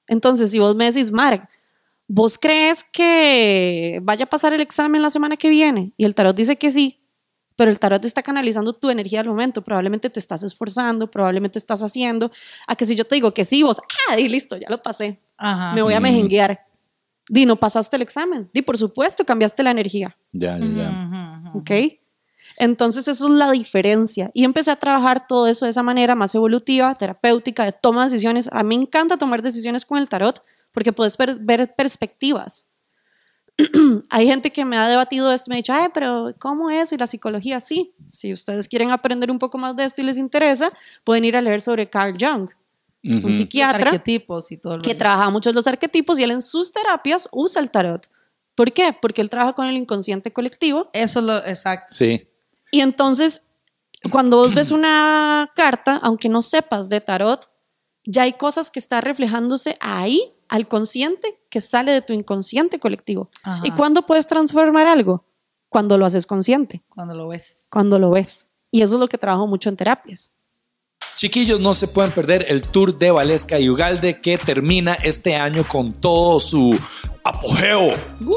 [0.07, 1.49] Entonces, si vos me decís, Mark,
[2.07, 5.91] ¿vos crees que vaya a pasar el examen la semana que viene?
[5.97, 7.04] Y el tarot dice que sí,
[7.55, 9.61] pero el tarot está canalizando tu energía al momento.
[9.61, 12.31] Probablemente te estás esforzando, probablemente estás haciendo.
[12.67, 15.19] A que si yo te digo que sí, vos, ah, y listo, ya lo pasé.
[15.37, 15.73] Ajá.
[15.73, 16.65] Me voy a mejenguear.
[17.27, 18.49] Di, no pasaste el examen.
[18.53, 20.15] Di, por supuesto, cambiaste la energía.
[20.31, 21.51] Ya, ya, ya.
[21.55, 21.71] ¿Ok?
[22.57, 24.31] Entonces, eso es la diferencia.
[24.33, 28.11] Y empecé a trabajar todo eso de esa manera más evolutiva, terapéutica, de toma de
[28.11, 28.49] decisiones.
[28.51, 30.41] A mí me encanta tomar decisiones con el tarot
[30.71, 32.69] porque puedes ver, ver perspectivas.
[34.09, 36.91] Hay gente que me ha debatido esto, me ha dicho, ay, pero ¿cómo es?
[36.91, 37.93] Y la psicología, sí.
[38.05, 40.71] Si ustedes quieren aprender un poco más de esto y les interesa,
[41.03, 42.49] pueden ir a leer sobre Carl Jung,
[43.03, 46.41] un Los psiquiatra arquetipos y todo lo que trabaja mucho los arquetipos y él en
[46.41, 48.09] sus terapias usa el tarot.
[48.55, 48.97] ¿Por qué?
[48.99, 51.93] Porque él trabaja con el inconsciente colectivo Eso es lo exacto.
[51.93, 52.27] Sí.
[52.71, 53.45] y entonces
[54.11, 57.49] cuando vos ves una carta, aunque no sepas de tarot,
[58.05, 63.29] ya hay cosas que están reflejándose ahí al consciente que sale de tu inconsciente colectivo.
[63.41, 63.61] Ajá.
[63.63, 65.23] ¿Y cuándo puedes transformar algo?
[65.69, 67.67] Cuando lo haces consciente, Cuando lo ves.
[67.71, 68.49] cuando lo ves.
[68.71, 70.33] Y eso es lo que trabajo mucho en terapias.
[71.15, 75.63] Chiquillos, no se pueden perder el tour de Valesca y Ugalde que termina este año
[75.65, 76.77] con todo su
[77.39, 77.93] apogeo.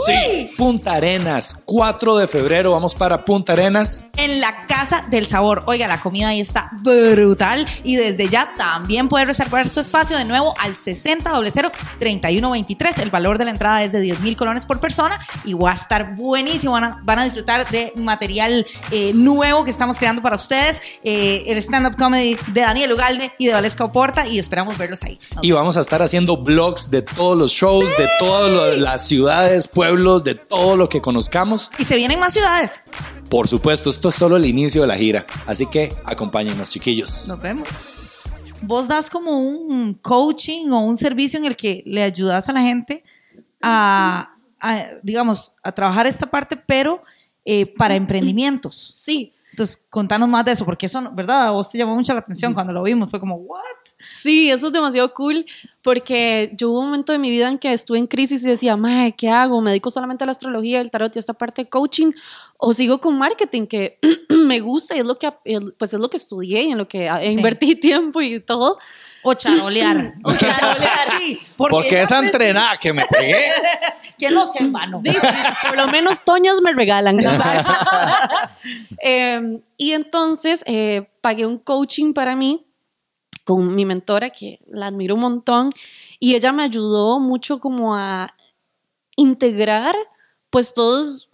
[0.07, 4.07] Sí, Punta Arenas, 4 de febrero, vamos para Punta Arenas.
[4.17, 5.63] En la Casa del Sabor.
[5.67, 7.67] Oiga, la comida ahí está brutal.
[7.85, 12.99] Y desde ya también puede reservar su espacio de nuevo al 6000-3123.
[13.03, 15.75] El valor de la entrada es de 10 mil colones por persona y va a
[15.75, 16.73] estar buenísimo.
[16.73, 20.81] Van a, van a disfrutar de material eh, nuevo que estamos creando para ustedes.
[21.05, 24.27] eh, el stand-up comedy de Daniel Ugalde y de Valesca Oporta.
[24.27, 25.19] Y esperamos verlos ahí.
[25.35, 29.07] Nos Y vamos a estar haciendo vlogs de todos los shows, de todas lo- las
[29.07, 31.71] ciudades, pueblos, de todo lo que conozcamos.
[31.79, 32.83] Y se vienen más ciudades.
[33.29, 35.27] Por supuesto, esto es solo el inicio de la gira.
[35.47, 37.29] Así que acompáñennos, chiquillos.
[37.29, 37.69] Nos vemos.
[38.63, 42.63] Vos das como un coaching o un servicio en el que le ayudas a la
[42.63, 43.05] gente
[43.61, 47.03] a, a, digamos, a trabajar esta parte, pero
[47.45, 48.95] eh, para emprendimientos.
[48.97, 51.49] Sí, Entonces, contanos más de eso, porque eso, ¿verdad?
[51.49, 53.11] A vos te llamó mucho la atención cuando lo vimos.
[53.11, 53.59] Fue como, ¿what?
[54.09, 55.45] Sí, eso es demasiado cool
[55.83, 58.77] porque yo hubo un momento de mi vida en que estuve en crisis y decía,
[58.77, 59.61] madre, ¿qué hago?
[59.61, 62.13] ¿Me dedico solamente a la astrología, el tarot y esta parte de coaching?
[62.57, 63.99] ¿O sigo con marketing que
[64.47, 65.33] me gusta y es lo que,
[65.77, 67.31] pues es lo que estudié y en lo que Sí.
[67.33, 68.79] invertí tiempo y todo?
[69.23, 70.15] O charolear.
[70.25, 71.15] O charolear.
[71.19, 73.51] Sí, Porque esa entrenada que me pegué.
[74.19, 74.99] Que no sea en vano.
[75.01, 75.21] Dice,
[75.69, 77.19] por lo menos toños me regalan.
[79.01, 82.67] Eh, y entonces eh, pagué un coaching para mí
[83.45, 85.71] con mi mentora, que la admiro un montón,
[86.21, 88.35] y ella me ayudó mucho como a
[89.17, 89.95] integrar
[90.51, 91.31] pues todos,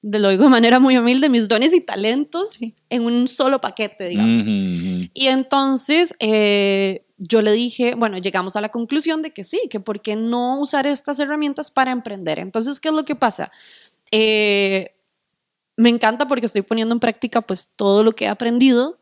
[0.00, 4.08] de lo digo de manera muy humilde, mis dones y talentos en un solo paquete,
[4.08, 4.44] digamos.
[4.44, 5.10] Ujú.
[5.12, 9.78] Y entonces eh, yo le dije, bueno, llegamos a la conclusión de que sí, que
[9.78, 12.38] por qué no usar estas herramientas para emprender.
[12.38, 13.52] Entonces, ¿qué es lo que pasa?
[14.10, 14.94] Eh,
[15.76, 18.98] me encanta porque estoy poniendo en práctica pues todo lo que he aprendido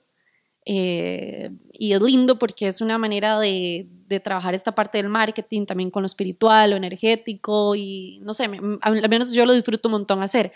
[0.66, 3.88] eh, y es lindo porque es una manera de,
[4.24, 8.50] trabajar esta parte del marketing también con lo espiritual, lo energético y no sé,
[8.80, 10.52] al menos yo lo disfruto un montón hacer.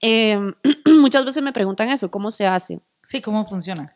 [0.00, 0.38] Eh,
[0.86, 2.80] muchas veces me preguntan eso, ¿cómo se hace?
[3.02, 3.94] Sí, ¿cómo funciona?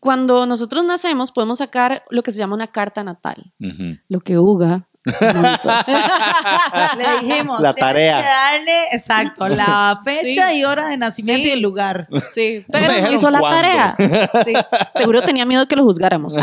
[0.00, 3.98] Cuando nosotros nacemos podemos sacar lo que se llama una carta natal, Ujú.
[4.08, 4.86] lo que Uga
[5.34, 5.68] no hizo.
[6.96, 7.60] Le dijimos.
[7.60, 8.16] La "Tienes tarea".
[8.18, 10.58] que darle, exacto, la fecha Sí.
[10.60, 11.50] y hora de nacimiento Sí.
[11.50, 12.08] y el lugar.
[12.32, 13.56] Sí, pero hizo la cuándo.
[13.60, 13.96] tarea.
[14.44, 14.52] Sí,
[14.94, 16.36] seguro tenía miedo que lo juzgáramos.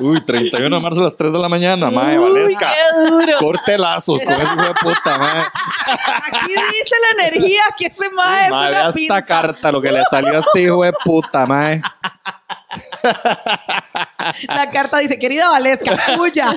[0.00, 2.70] Uy, 31 de marzo a las 3 de la mañana, mae, Uy, Valesca.
[2.70, 3.36] qué duro.
[3.38, 5.38] Corte lazos con ese hijo de puta, mae.
[5.40, 9.24] Aquí dice la energía que ese mae es Mae, una vea esta pinta.
[9.24, 11.80] carta, lo que le salió a este hijo de puta, mae.
[14.48, 16.54] La carta dice, querida Valesca, tuya.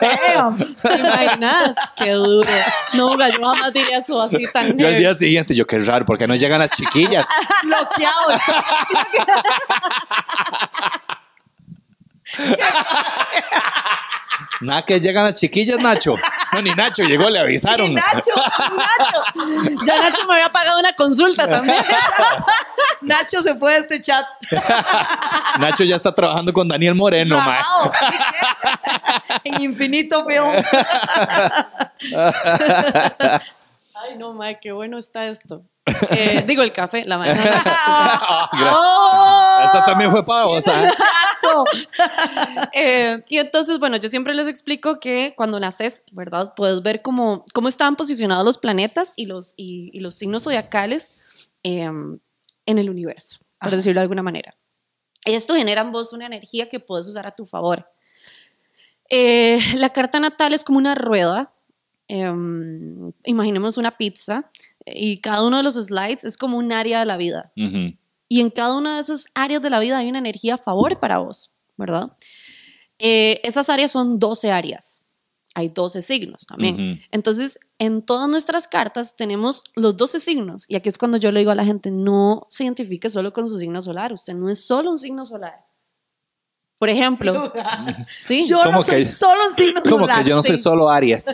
[0.00, 0.58] Damn.
[0.82, 1.76] ¿Te imaginas?
[1.96, 2.48] Qué duro.
[2.94, 6.26] No, yo jamás diría eso así tan Yo al día siguiente, yo qué raro, porque
[6.26, 7.26] no llegan las chiquillas.
[7.62, 8.40] Bloqueado.
[14.60, 16.14] Nada que llegan las chiquillas, Nacho.
[16.52, 17.94] No, ni Nacho llegó, le avisaron.
[17.94, 18.30] Nacho,
[18.76, 19.22] Nacho.
[19.84, 21.84] Ya Nacho me había pagado una consulta también.
[23.02, 24.24] Nacho se fue de este chat.
[25.60, 27.50] Nacho ya está trabajando con Daniel Moreno, sí.
[29.44, 30.46] en infinito film.
[33.94, 35.62] Ay, no, madre, qué bueno está esto.
[36.10, 37.40] Eh, digo, el café, la mañana.
[38.72, 39.62] ¡Oh!
[39.64, 40.66] Esta también fue para vos.
[40.68, 40.92] ¿ah?
[42.72, 46.52] Eh, y entonces, bueno, yo siempre les explico que cuando naces, ¿verdad?
[46.56, 51.12] Puedes ver cómo, cómo estaban posicionados los planetas y los, y, y los signos zodiacales
[51.62, 54.56] eh, en el universo, por decirlo de alguna manera.
[55.24, 57.88] Esto genera en vos una energía que puedes usar a tu favor.
[59.08, 61.52] Eh, la carta natal es como una rueda.
[62.08, 62.32] eh,
[63.24, 64.46] imaginemos una pizza
[64.86, 67.52] y cada uno de los slides es como un área de la vida.
[68.28, 70.98] Y en cada una de esas áreas de la vida hay una energía a favor
[71.00, 72.12] para vos, ¿verdad?
[72.98, 75.02] Eh, esas áreas son 12 áreas.
[75.54, 77.00] Hay 12 signos también.
[77.12, 80.64] Entonces, en todas nuestras cartas tenemos los 12 signos.
[80.68, 83.48] Y aquí es cuando yo le digo a la gente, no se identifique solo con
[83.48, 84.12] su signo solar.
[84.12, 85.64] Usted no es solo un signo solar.
[86.78, 87.52] Por ejemplo,
[88.10, 90.22] sí, Yo no ¿Cómo soy que- solo un signo Como solar.
[90.22, 90.62] que yo no soy sí.
[90.62, 91.24] solo Aries.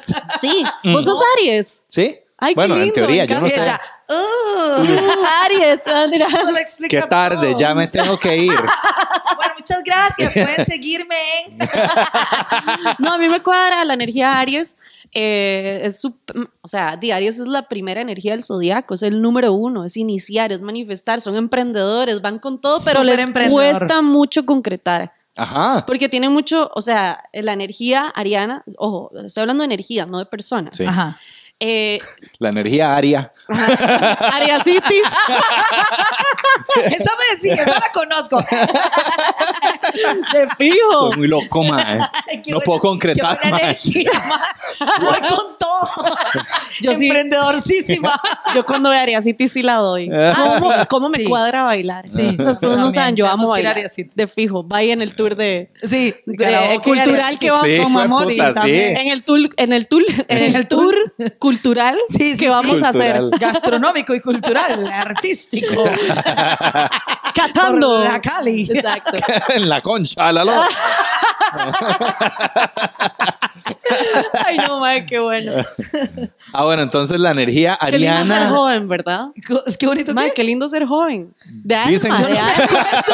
[0.40, 1.82] sí, vos sos Aries.
[1.88, 2.16] ¿Sí?
[2.44, 3.62] Ay, bueno, en lindo, teoría, me yo no sé.
[3.62, 4.82] "Uh".
[5.44, 5.80] Aries.
[6.10, 6.26] mira.
[6.60, 7.58] Explica Qué tarde, todo.
[7.58, 8.52] ya me tengo que ir.
[9.34, 10.32] Bueno, muchas gracias.
[10.34, 11.14] Pueden seguirme
[11.46, 11.58] en.
[12.98, 14.76] No, a mí me cuadra la energía Aries.
[15.14, 16.14] eh, es su-
[16.62, 20.52] o sea, Aries es la primera energía del zodiaco, es el número uno, es iniciar,
[20.52, 25.12] es manifestar, son emprendedores, van con todo, pero Súper les cuesta mucho concretar.
[25.36, 25.84] Ajá.
[25.86, 30.26] Porque tiene mucho, o sea, la energía ariana, ojo, estoy hablando de energía, no de
[30.26, 30.76] personas.
[30.76, 30.84] Sí.
[30.84, 31.18] Ajá.
[31.64, 31.98] Eh,
[32.38, 33.32] La energía aria.
[33.48, 35.00] ajá, Aria City,
[36.86, 38.38] Esa me decía, esa la conozco.
[40.32, 41.04] de fijo.
[41.08, 41.98] Estoy muy loco, mae.
[42.42, 44.98] Qué No buena- puedo concretar, Qué buena energía, mae.
[45.00, 46.16] Voy con todo.
[46.80, 48.12] Yo sí- Emprendedorcísima.
[48.54, 50.10] Yo cuando veo Aria City sí la doy.
[50.36, 51.24] ¿Cómo, cómo me Sí.
[51.26, 52.08] cuadra bailar?
[52.08, 52.22] Sí.
[52.30, 53.76] Entonces, ustedes no saben, yo amo bailar.
[53.76, 54.10] Aria City.
[54.14, 58.24] De fijo, vaya en el tour de, Sí, de- cultural que va Sí, con amor.
[58.24, 58.52] puta, sí.
[58.60, 58.96] también.
[58.96, 60.94] En el tour, en el tour, en el tour
[61.38, 61.51] cultural
[62.08, 63.18] Sí, sí, que vamos a hacer.
[63.20, 63.40] Cultural.
[63.52, 65.84] Gastronómico y cultural, artístico.
[67.34, 68.02] Catando.
[68.02, 68.68] Por la Cali.
[68.70, 69.16] Exacto.
[69.54, 70.68] en la concha, la loca.
[74.44, 75.52] Ay, no, madre, qué bueno.
[76.52, 78.48] Ah, bueno, entonces la energía Qué lindo ser ariana.
[78.50, 79.26] joven, ¿verdad?
[79.66, 80.14] Es que bonito.
[80.14, 80.44] Madre, ¿qué?
[80.44, 81.34] lindo ser joven.
[81.46, 83.04] De alma, Dicen que- de alma.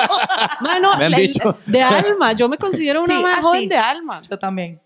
[0.60, 1.58] Mano, Me han la- dicho.
[1.66, 2.32] De alma.
[2.32, 4.22] Yo me considero una Sí, más ah, joven de alma.
[4.28, 4.80] Yo también.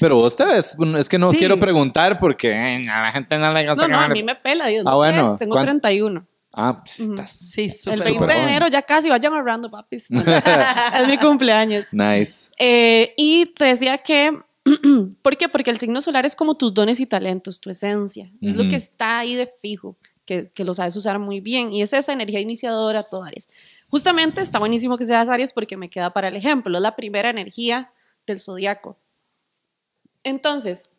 [0.00, 1.38] Pero vos te ves, es que no Sí.
[1.38, 4.34] quiero preguntar porque eh, a la gente no le gusta No, no, a mí me
[4.34, 4.66] pela.
[4.68, 6.26] Dios, Ah, bueno, es, Tengo ¿cuán- 31.
[6.56, 8.48] Ah, pues, estás Sí, súper El Súper 20 de joven.
[8.48, 10.08] enero ya casi vayan ahorrando, papis.
[11.00, 11.86] es mi cumpleaños.
[11.92, 12.50] nice.
[12.58, 14.38] Eh, y te decía que,
[15.22, 15.48] ¿por qué?
[15.48, 18.30] Porque el signo solar es como tus dones y talentos, tu esencia.
[18.40, 21.72] Es lo que está ahí de fijo, que, que lo sabes usar muy bien.
[21.72, 23.48] Y es esa energía iniciadora, todo Aries.
[23.88, 26.78] Justamente está buenísimo que seas Aries porque me queda para el ejemplo.
[26.78, 27.90] Es la primera energía
[28.26, 28.96] del zodiaco.
[30.24, 30.92] Entonces,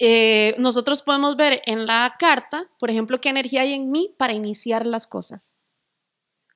[0.00, 4.32] eh, nosotros podemos ver en la carta, por ejemplo, qué energía hay en mí para
[4.32, 5.54] iniciar las cosas.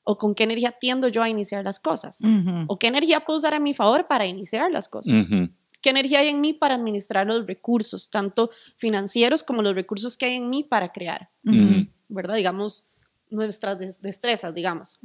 [0.05, 2.21] O con qué energía tiendo yo a iniciar las cosas.
[2.69, 5.23] ¿O qué energía puedo usar a mi favor para iniciar las cosas?
[5.23, 5.49] Ujú.
[5.83, 10.27] ¿Qué energía hay en mí para administrar los recursos, tanto financieros como los recursos que
[10.27, 11.31] hay en mí para crear?
[12.09, 12.37] ¿Verdad?
[12.37, 12.85] Digamos,
[13.31, 14.99] nuestras des- destrezas, digamos.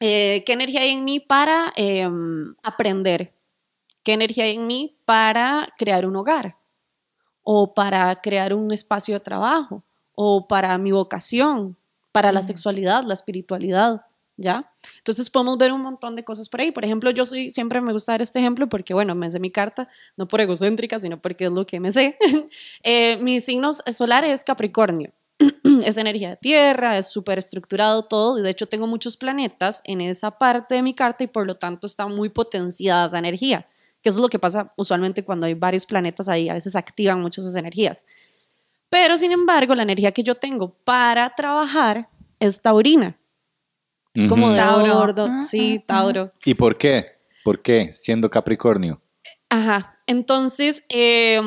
[0.00, 2.08] Eh, ¿Qué energía hay en mí para eh,
[2.62, 3.34] aprender?
[4.02, 6.56] ¿Qué energía hay en mí para crear un hogar?
[7.42, 9.82] ¿O para crear un espacio de trabajo?
[10.14, 11.76] ¿O para mi vocación?
[12.12, 14.06] ¿Para la sexualidad, la espiritualidad?
[14.36, 14.72] ¿Ya?
[14.96, 16.70] Entonces podemos ver un montón de cosas por ahí.
[16.70, 19.50] Por ejemplo, yo soy, siempre me gusta dar este ejemplo porque, bueno, me sé mi
[19.50, 22.16] carta, no por egocéntrica, sino porque es lo que me sé.
[22.82, 25.12] Eh, mi signo solar es Capricornio.
[25.84, 28.38] es energía de tierra, es súper estructurado todo.
[28.38, 31.56] y De hecho, tengo muchos planetas en esa parte de mi carta y por lo
[31.56, 33.66] tanto está muy potenciada esa energía.
[34.02, 36.48] Que eso es lo que pasa usualmente cuando hay varios planetas ahí.
[36.48, 38.06] A veces activan muchas esas energías.
[38.88, 42.08] Pero, sin embargo, la energía que yo tengo para trabajar
[42.38, 43.16] es taurina.
[44.14, 45.26] Es como de Tauro.
[45.30, 46.32] Ah, sí, ah, Tauro.
[46.44, 47.06] ¿Y por qué?
[47.44, 47.92] ¿Por qué?
[47.92, 49.00] Siendo Capricornio.
[49.48, 50.00] Ajá.
[50.06, 51.40] Entonces, eh,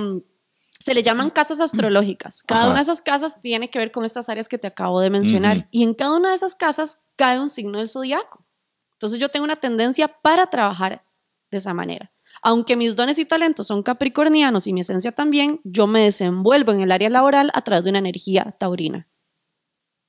[0.80, 2.44] se le llaman casas astrológicas.
[2.44, 2.70] Cada Ajá.
[2.70, 5.58] una de esas casas tiene que ver con estas áreas que te acabo de mencionar.
[5.58, 5.68] Ujú.
[5.72, 8.46] Y en cada una de esas casas cae un signo del zodiaco.
[8.94, 11.04] Entonces, yo tengo una tendencia para trabajar
[11.52, 12.12] de esa manera.
[12.44, 16.82] Aunque mis dones y talentos son capricornianos y mi esencia también, yo me desenvuelvo en
[16.82, 19.08] el área laboral a través de una energía taurina.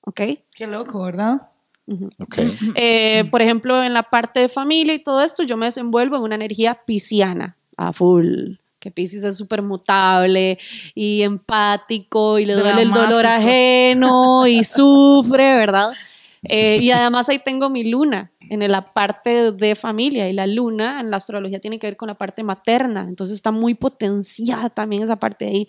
[0.03, 0.21] ¿Ok?
[0.55, 1.49] Qué loco, ¿verdad?
[2.19, 2.39] Ok.
[2.75, 6.23] Eh, por ejemplo, en la parte de familia y todo esto, yo me desenvuelvo en
[6.23, 8.57] una energía pisciana, a full.
[8.81, 10.59] Que Piscis es súper mutable
[10.95, 15.91] y empático y le duele el dolor ajeno y sufre, ¿verdad?
[16.45, 21.01] Eh, y además ahí tengo mi luna en la parte de familia y la luna
[21.01, 25.03] en la astrología tiene que ver con la parte materna, entonces está muy potenciada también
[25.03, 25.69] esa parte de ahí.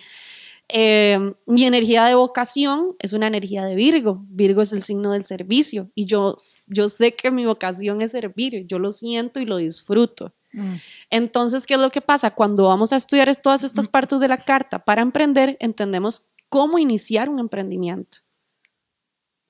[0.68, 4.26] Eh, mi energía de vocación es una energía de Virgo.
[4.30, 6.36] Virgo es el signo del servicio y yo,
[6.68, 10.34] yo sé que mi vocación es servir, yo lo siento y lo disfruto.
[10.54, 10.76] Mm.
[11.12, 12.32] Entonces, ¿qué es lo que pasa?
[12.32, 17.30] Cuando vamos a estudiar todas estas partes de la carta para emprender, entendemos cómo iniciar
[17.30, 18.20] un emprendimiento.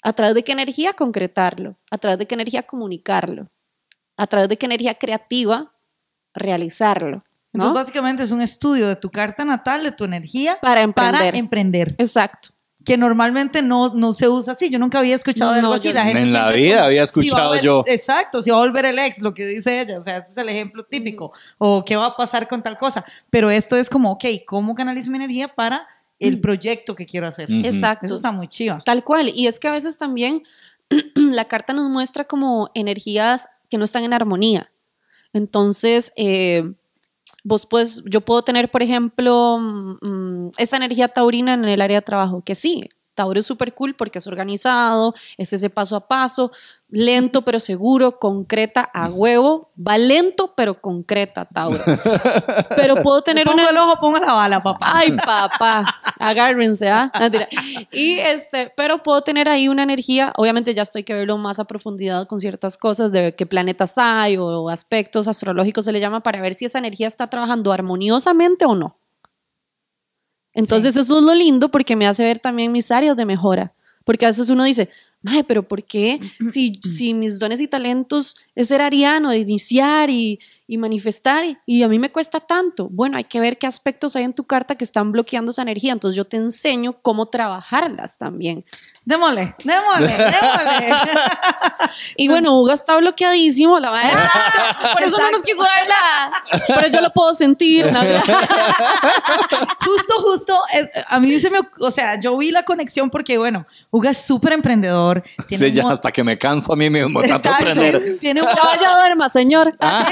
[0.06, 1.78] ¿A través de qué energía concretarlo?
[1.90, 3.50] ¿A través de qué energía comunicarlo?
[4.16, 5.74] ¿A través de qué energía creativa
[6.36, 7.24] realizarlo?
[7.52, 11.22] Entonces, básicamente es un estudio de tu carta natal, de tu energía para emprender.
[11.22, 11.96] Para emprender.
[11.98, 12.50] Exacto.
[12.86, 14.70] Que normalmente no, no se usa así.
[14.70, 15.92] Yo nunca había escuchado algo así.
[15.92, 17.84] La gente en la vida había escuchado yo.
[17.88, 19.98] Exacto, si va a volver el ex, lo que dice ella.
[19.98, 21.34] O sea, ese es el ejemplo típico.
[21.58, 23.04] O qué va a pasar con tal cosa.
[23.32, 25.88] Pero esto es como, ok, ¿cómo canalizo mi energía para
[26.20, 26.42] el mm.
[26.42, 27.48] proyecto que quiero hacer.
[27.52, 28.06] Exacto.
[28.06, 28.80] Eso está muy chido.
[28.86, 29.32] Tal cual.
[29.34, 30.44] Y es que a veces también
[31.16, 34.72] la carta nos muestra como energías que no están en armonía.
[35.34, 36.72] Entonces, eh,
[37.44, 41.98] vos puedes, yo puedo tener, por ejemplo, mm, mm, esa energía taurina en el área
[41.98, 46.08] de trabajo, que sí, Tauro es súper cool porque es organizado, es ese paso a
[46.08, 46.52] paso,
[46.90, 51.80] lento pero seguro, concreta a huevo, va lento pero concreta, Tauro.
[52.76, 54.92] Pero puedo tener pongo el ojo, pongo la bala, papá.
[54.94, 55.82] Ay, papá,
[56.20, 57.12] agárrense, ¿ah?
[57.92, 61.66] Y este, pero puedo tener ahí una energía, obviamente ya estoy que verlo más a
[61.66, 66.42] profundidad con ciertas cosas de qué planetas hay o aspectos astrológicos se le llama para
[66.42, 68.98] ver si esa energía está trabajando armoniosamente o no.
[70.56, 73.74] Entonces eso es lo lindo porque me hace ver también mis áreas de mejora.
[74.04, 74.90] Porque a veces uno dice,
[75.22, 76.20] Mae, pero ¿por qué?
[76.48, 81.82] Si, si mis dones y talentos es ser ariano, de iniciar y, y manifestar y
[81.84, 82.88] a mí me cuesta tanto.
[82.90, 85.92] Bueno, hay que ver qué aspectos hay en tu carta que están bloqueando esa energía.
[85.92, 88.66] Entonces yo te enseño cómo trabajarlas también.
[89.04, 90.96] Démosle, démosle, démosle.
[92.18, 94.30] y bueno, Hugo está bloqueadísimo, la verdad.
[94.94, 96.32] Por eso no nos quiso darla.
[96.68, 97.86] Pero yo lo puedo sentir.
[99.86, 100.60] justo, justo,
[101.10, 104.54] a mí se me, o sea, yo vi la conexión porque, bueno, Hugo es súper
[104.54, 105.24] emprendedor.
[105.48, 108.02] Sí, ya hasta que me canso a mí mismo tanto aprender.
[108.20, 108.45] Tiene un...
[108.56, 109.72] Ya vaya duerma, señor.
[109.80, 110.08] Ah.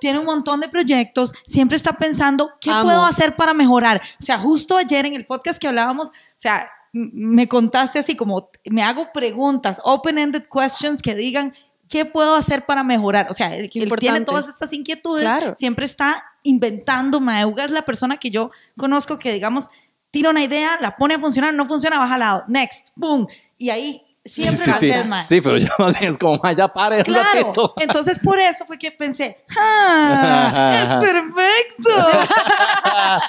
[0.00, 4.00] tiene un montón de proyectos, siempre está pensando, ¿qué puedo hacer para mejorar?
[4.20, 8.50] O sea, justo ayer en el podcast que hablábamos, o sea, me contaste así como,
[8.66, 11.52] me hago preguntas, open-ended questions que digan,
[11.88, 13.26] ¿qué puedo hacer para mejorar?
[13.30, 17.20] O sea, él, tiene todas estas inquietudes, siempre está inventando.
[17.20, 19.70] Maeuga es la persona que yo conozco que, digamos,
[20.10, 23.26] tira una idea, la pone a funcionar, no funciona, baja al lado, next, boom.
[23.58, 24.92] Y ahí Siempre sí, sí, sí.
[25.22, 27.74] Sí, pero ya más bien es como, ya pare un ratito.
[27.80, 30.78] Entonces, por eso fue que pensé, ¡ah!
[30.80, 31.90] ¡Es perfecto!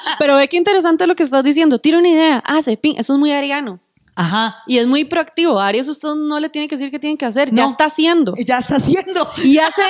[0.19, 1.79] pero ve qué interesante lo que estás diciendo.
[1.79, 3.81] Tira una idea, hace, ping, eso es muy ariano.
[4.17, 4.63] Ajá.
[4.65, 5.59] Y es muy proactivo.
[5.59, 7.51] A Aries usted no le tiene que decir qué tiene que hacer.
[7.51, 8.33] Ya está haciendo.
[8.37, 9.29] Ya está haciendo.
[9.43, 9.81] Y hace,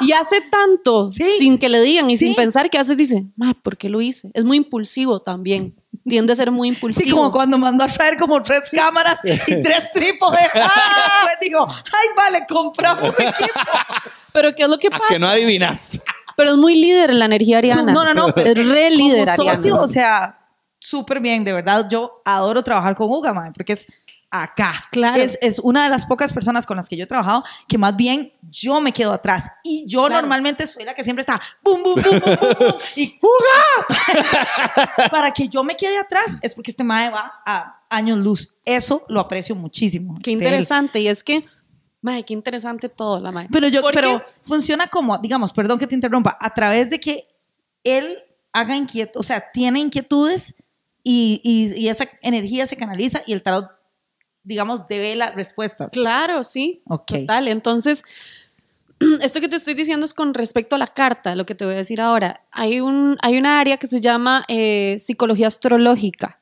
[0.00, 3.76] y hace tanto sin que le digan y sin pensar que hace dice, ma, ¿por
[3.76, 4.30] qué lo hice?
[4.32, 5.74] Es muy impulsivo también
[6.06, 7.04] tiende a ser muy impulsivo.
[7.04, 10.48] Sí, como cuando mandó a traer como tres cámaras y tres trípodes.
[10.54, 10.70] ¡Ah!
[11.22, 13.60] Pues digo, ay, vale, compramos equipo.
[14.32, 15.04] Pero ¿qué es lo que pasa?
[15.08, 16.02] que no adivinas.
[16.36, 17.92] Pero es muy líder en la energía ariana.
[17.92, 18.28] No, no, no.
[18.28, 19.80] Es re líder ariana.
[19.80, 20.38] o sea,
[20.78, 21.86] súper bien, de verdad.
[21.88, 23.86] Yo adoro trabajar con Uga, porque es
[24.42, 24.72] acá.
[24.90, 25.20] Claro.
[25.20, 27.94] Es, es, una de las pocas personas con las que yo he trabajado que más
[27.94, 29.50] bien yo me quedo atrás.
[29.62, 32.20] Y yo normalmente soy la que siempre está bum, bum, bum,
[32.58, 33.18] bum, y.
[35.10, 38.54] Para que yo me quede atrás es porque este mae va a años luz.
[38.64, 40.16] Eso lo aprecio muchísimo.
[40.22, 41.00] Qué interesante.
[41.00, 41.44] Y es que,
[42.00, 43.48] mae, qué interesante todo la mae.
[43.52, 47.24] Pero yo, pero funciona como, digamos, perdón que te interrumpa, a través de que
[47.84, 48.18] él
[48.52, 50.56] haga inquietud, o sea, tiene inquietudes
[51.04, 53.68] y, y, y esa energía se canaliza y el tarot
[54.44, 55.92] digamos, debe las respuestas.
[55.92, 56.82] Claro, sí.
[56.86, 57.06] Ok.
[57.06, 57.48] Total.
[57.48, 58.04] Entonces,
[59.20, 61.74] esto que te estoy diciendo es con respecto a la carta, lo que te voy
[61.74, 62.42] a decir ahora.
[62.52, 66.40] Hay, un, hay una área que se llama eh, psicología astrológica.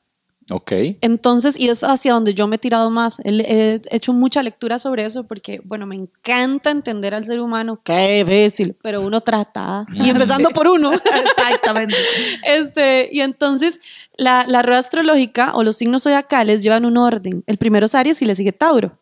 [0.49, 0.71] Ok.
[1.01, 3.19] Entonces, y es hacia donde yo me he tirado más.
[3.23, 7.79] He, hecho mucha lectura sobre eso porque, bueno, me encanta entender al ser humano.
[7.83, 9.85] Qué difícil, pero uno trata.
[9.93, 10.91] Y empezando por uno.
[11.37, 11.95] Exactamente.
[12.43, 13.79] este, y entonces,
[14.17, 17.43] la, la rueda astrológica o los signos zodiacales llevan un orden.
[17.47, 18.97] El primero es Aries y le sigue Tauro.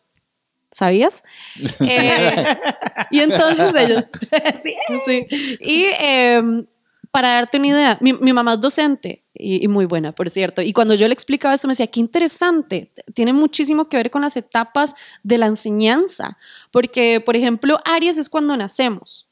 [0.70, 1.22] ¿Sabías?
[1.80, 2.44] Eh,
[3.10, 4.04] y entonces ellos.
[4.62, 4.74] sí.
[5.04, 5.58] sí.
[5.60, 6.66] Y em,
[7.12, 10.62] para darte una idea, mi, mi mamá es docente y, muy buena, por cierto.
[10.62, 14.22] Y cuando yo le explicaba esto, me decía, qué interesante, tiene muchísimo que ver con
[14.22, 16.38] las etapas de la enseñanza,
[16.70, 19.28] porque, por ejemplo, Aries es cuando nacemos,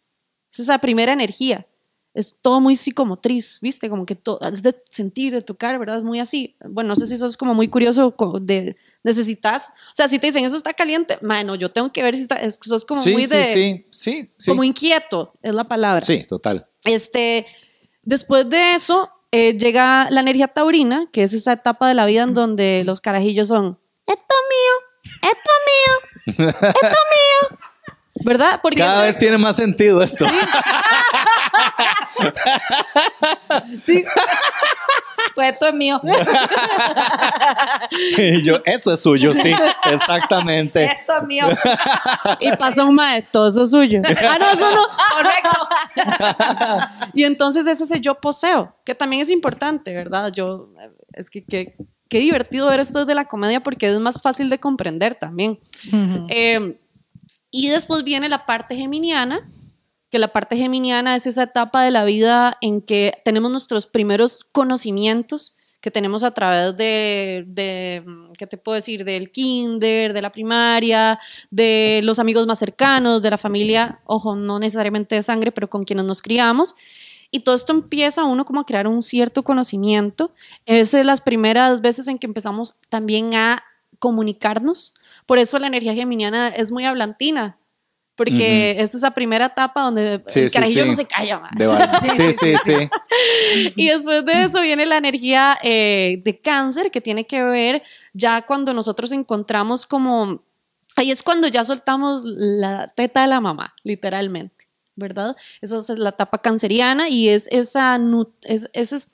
[0.52, 1.66] es esa primera energía,
[2.12, 3.88] es todo muy psicomotriz, ¿viste?
[3.88, 5.98] Como que todo, es de sentir, de tocar, ¿verdad?
[5.98, 6.56] Es muy así.
[6.68, 10.26] Bueno, no sé si eso es como muy curioso de necesitas, o sea, si te
[10.26, 13.44] dicen eso está caliente, mano, yo tengo que ver si está, es como muy de...
[13.44, 14.50] Sí, sí, sí.
[14.50, 16.02] Como inquieto, es la palabra.
[16.02, 16.66] Sí, total.
[16.84, 17.46] Este,
[18.02, 22.22] después de eso, eh, llega la energía taurina, que es esa etapa de la vida
[22.22, 24.74] en donde los carajillos son, esto es mío,
[25.30, 27.58] esto es mío, esto es mío.
[28.24, 28.60] ¿Verdad?
[28.62, 30.26] Porque Cada vez tiene más sentido esto.
[33.80, 34.04] sí,
[35.34, 36.00] Pues esto es mío.
[38.18, 39.52] Y yo, eso es suyo, sí,
[39.90, 40.84] exactamente.
[40.84, 41.46] Esto es mío.
[42.40, 44.00] y pasa un maestro, eso es suyo.
[44.04, 44.82] Ah, no, eso no.
[45.16, 46.86] Correcto.
[47.14, 50.32] Y entonces ese es el yo poseo, que también es importante, ¿verdad?
[50.32, 50.68] Yo,
[51.12, 51.74] es que, que-
[52.08, 55.58] qué divertido ver esto de la comedia porque es más fácil de comprender también.
[56.28, 56.78] Eh,
[57.50, 59.48] y después viene la parte geminiana,
[60.10, 64.44] que la parte geminiana es esa etapa de la vida en que tenemos nuestros primeros
[64.52, 68.04] conocimientos que tenemos a través de, de,
[68.36, 69.04] ¿qué te puedo decir?
[69.04, 71.18] Del kinder, de la primaria,
[71.50, 75.84] de los amigos más cercanos, de la familia, ojo, no necesariamente de sangre, pero con
[75.84, 76.74] quienes nos criamos.
[77.30, 80.32] Y todo esto empieza uno como a crear un cierto conocimiento.
[80.66, 83.62] Es de las primeras veces en que empezamos también a
[83.98, 84.94] comunicarnos.
[85.26, 87.56] Por eso la energía geminiana es muy hablantina,
[88.24, 90.88] porque esta es esa primera etapa donde Sí, el sí, carajillo sí.
[90.88, 91.38] no se calla.
[91.58, 92.74] val- sí, sí, sí.
[93.76, 98.42] Y después de eso viene la energía eh, de cáncer, que tiene que ver ya
[98.42, 100.44] cuando nosotros encontramos como...
[100.96, 105.34] Ahí es cuando ya soltamos la teta de la mamá, literalmente, ¿verdad?
[105.62, 107.98] Esa es la etapa canceriana y es, esa,
[108.42, 109.08] es, esos,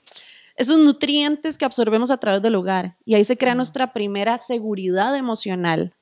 [0.57, 2.97] esos nutrientes que absorbemos a través del hogar.
[3.05, 5.93] Y ahí se crea nuestra primera seguridad emocional.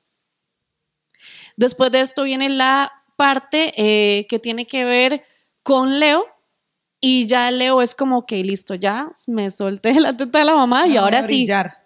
[1.56, 5.24] Después de esto viene la parte eh, que tiene que ver
[5.62, 6.24] con Leo.
[7.00, 10.86] Y ya Leo es como que listo, ya me solté la teta de la mamá
[10.86, 11.76] y ahora sí Brillar.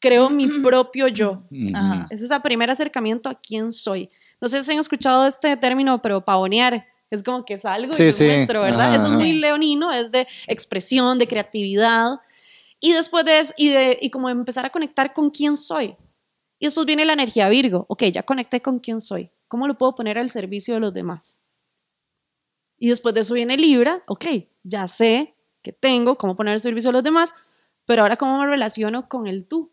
[0.00, 1.42] creo mi propio yo.
[1.74, 2.06] Ajá.
[2.10, 4.08] Es ese primer acercamiento a quién soy.
[4.40, 6.86] No sé si han escuchado este término, pero pavonear.
[7.10, 8.24] Es como que salgo Sí, y sí.
[8.24, 8.86] muestro, ¿verdad?
[8.88, 9.18] Ajá, Eso es ajá.
[9.20, 12.18] muy leonino, es de expresión, de creatividad.
[12.80, 15.94] Y después de eso, y, de, y como empezar a conectar con quién soy.
[16.58, 17.86] Y después viene la energía Virgo.
[17.88, 19.30] Ok, ya conecté con quién soy.
[19.48, 21.42] ¿Cómo lo puedo poner al servicio de los demás?
[22.78, 24.02] Y después de eso viene Libra.
[24.06, 24.26] Ok,
[24.62, 27.34] ya sé que tengo cómo poner al servicio de los demás,
[27.86, 29.72] pero ahora cómo me relaciono con el tú.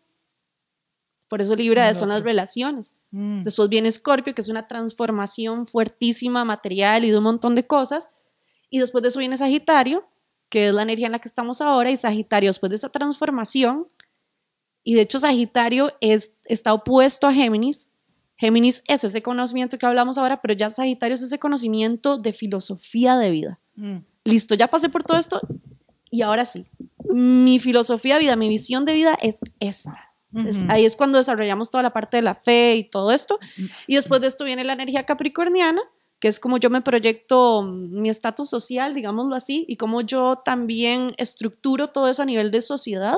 [1.28, 2.92] Por eso Libra son las relaciones.
[3.10, 3.42] Mm.
[3.42, 8.10] Después viene Escorpio, que es una transformación fuertísima, material y de un montón de cosas.
[8.70, 10.04] Y después de eso viene Sagitario,
[10.48, 11.90] que es la energía en la que estamos ahora.
[11.90, 13.86] Y Sagitario, después de esa transformación,
[14.84, 17.90] y de hecho Sagitario es, está opuesto a Géminis.
[18.36, 23.16] Géminis es ese conocimiento que hablamos ahora, pero ya Sagitario es ese conocimiento de filosofía
[23.16, 23.60] de vida.
[23.76, 23.98] Mm.
[24.24, 25.40] Listo, ya pasé por todo esto
[26.10, 26.66] y ahora sí.
[27.10, 30.08] Mi filosofía de vida, mi visión de vida es esta.
[30.34, 33.38] Es- ahí es cuando desarrollamos toda la parte de la fe y todo esto.
[33.86, 35.82] Y después de esto viene la energía capricorniana,
[36.20, 40.36] que es como yo me proyecto mm, mi estatus social, digámoslo así, y cómo yo
[40.44, 43.16] también estructuro todo eso a nivel de sociedad.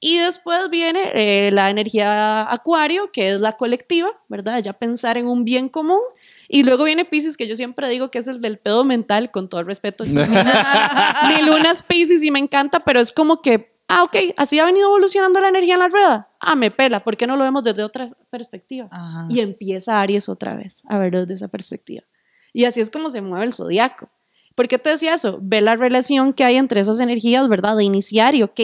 [0.00, 4.62] Y después viene eh, la energía acuario, que es la colectiva, ¿verdad?
[4.62, 6.00] Ya pensar en un bien común.
[6.48, 9.48] Y luego viene Pisces, que yo siempre digo que es el del pedo mental, con
[9.48, 10.04] todo el respeto.
[10.04, 14.66] Mi luna es Pisces y me encanta, pero es como que, ah, ok, así ha
[14.66, 16.28] venido evolucionando la energía en la rueda.
[16.40, 18.88] Ah, me pela, ¿por qué no lo vemos desde otra perspectiva?
[18.92, 19.26] Ajá.
[19.30, 22.04] Y empieza Aries otra vez a verlo desde esa perspectiva.
[22.52, 24.08] Y así es como se mueve el zodiaco.
[24.54, 25.38] ¿Por qué te decía eso?
[25.42, 27.76] Ve la relación que hay entre esas energías, ¿verdad?
[27.76, 28.60] De iniciar y ok.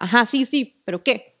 [0.00, 1.36] Ajá, sí, sí, pero ¿qué?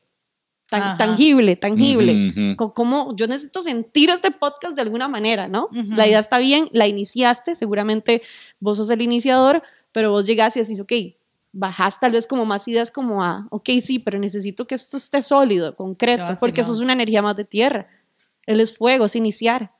[0.68, 0.96] Tan- Ajá.
[0.98, 2.54] tangible, tangible.
[2.56, 5.68] Como yo necesito sentir este podcast de alguna manera, ¿no?
[5.72, 8.22] La idea está bien, la iniciaste, seguramente
[8.60, 10.92] vos sos el iniciador, pero vos llegás y decís, ok,
[11.52, 15.20] bajás tal vez como más ideas como a, ok, sí, pero necesito que esto esté
[15.22, 17.88] sólido, concreto, porque eso es una energía más de tierra.
[18.46, 19.72] Él es fuego, es iniciar.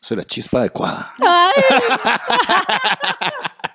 [0.00, 1.12] Soy la chispa adecuada.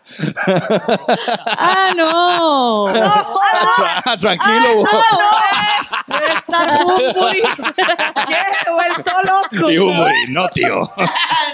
[1.57, 2.85] ¡Ah, no!
[2.93, 4.83] Tra- Tranquilo.
[6.35, 7.41] Está Bumburi.
[8.27, 8.37] ¿Qué?
[8.71, 9.71] Vuelto loco.
[9.71, 10.81] Y Humori, no, tío.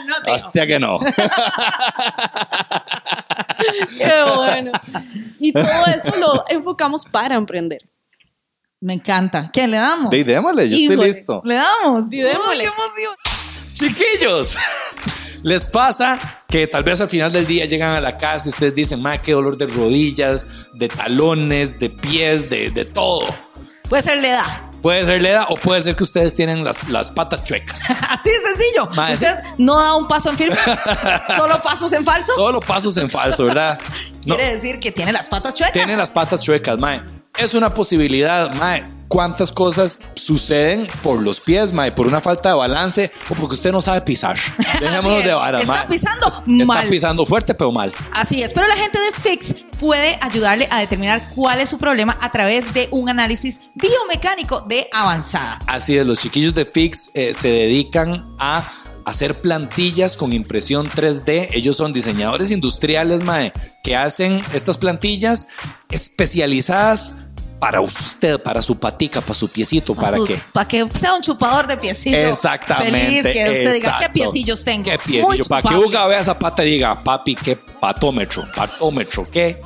[0.05, 0.33] No, tío.
[0.33, 0.97] Hostia que no.
[3.97, 4.71] ¡Qué bueno!
[5.39, 7.79] Y todo eso lo enfocamos para emprender.
[8.81, 9.49] Me encanta.
[9.51, 10.09] ¿Quién le damos?
[10.09, 10.93] De, démosle, yo Híjole.
[10.93, 11.41] estoy listo.
[11.43, 12.09] Le damos.
[12.09, 12.63] Démosle.
[12.63, 13.09] Qué.
[13.73, 14.57] Chiquillos,
[15.43, 18.75] les pasa que tal vez al final del día llegan a la casa y ustedes
[18.75, 23.27] dicen, ma, qué dolor de rodillas, de talones, de pies, de, de todo.
[23.87, 24.61] Puede ser la edad.
[24.81, 27.83] Puede ser la edad o puede ser que ustedes tienen las, las patas chuecas.
[28.09, 28.89] Así de sencillo.
[28.95, 30.55] Ma, Usted no da un paso en firme,
[31.35, 32.33] solo pasos en falso.
[32.33, 33.79] Solo pasos en falso, ¿verdad?
[34.25, 35.73] No, Quiere decir que tiene las patas chuecas.
[35.73, 37.01] tienen las patas chuecas, mae.
[37.37, 38.83] Es una posibilidad, mae.
[39.09, 43.71] Cuántas cosas suceden por los pies, mae, por una falta de balance o porque usted
[43.73, 44.37] no sabe pisar.
[44.79, 45.87] Dejémonos de vara, Está mae.
[45.87, 46.87] pisando Está mal.
[46.87, 47.91] pisando fuerte, pero mal.
[48.13, 52.17] Así es, pero la gente de Fix puede ayudarle a determinar cuál es su problema
[52.21, 55.59] a través de un análisis biomecánico de avanzada.
[55.67, 58.63] Así es, los chiquillos de Fix eh, se dedican a
[59.05, 61.49] hacer plantillas con impresión 3D.
[61.53, 65.47] Ellos son diseñadores industriales, mae, que hacen estas plantillas
[65.89, 67.15] especializadas
[67.59, 71.21] para usted, para su patica, para su piecito, para Su- que Para que sea un
[71.21, 72.17] chupador de piecillo.
[72.17, 72.91] Exactamente.
[72.99, 74.85] Feliz, que usted diga, ¿qué piecillos tengo?
[74.85, 75.43] ¿Qué piecillo?
[75.45, 75.75] Para que.
[75.75, 79.61] Uga vea esa pata y diga, papi, qué patómetro, patómetro, ¿qué?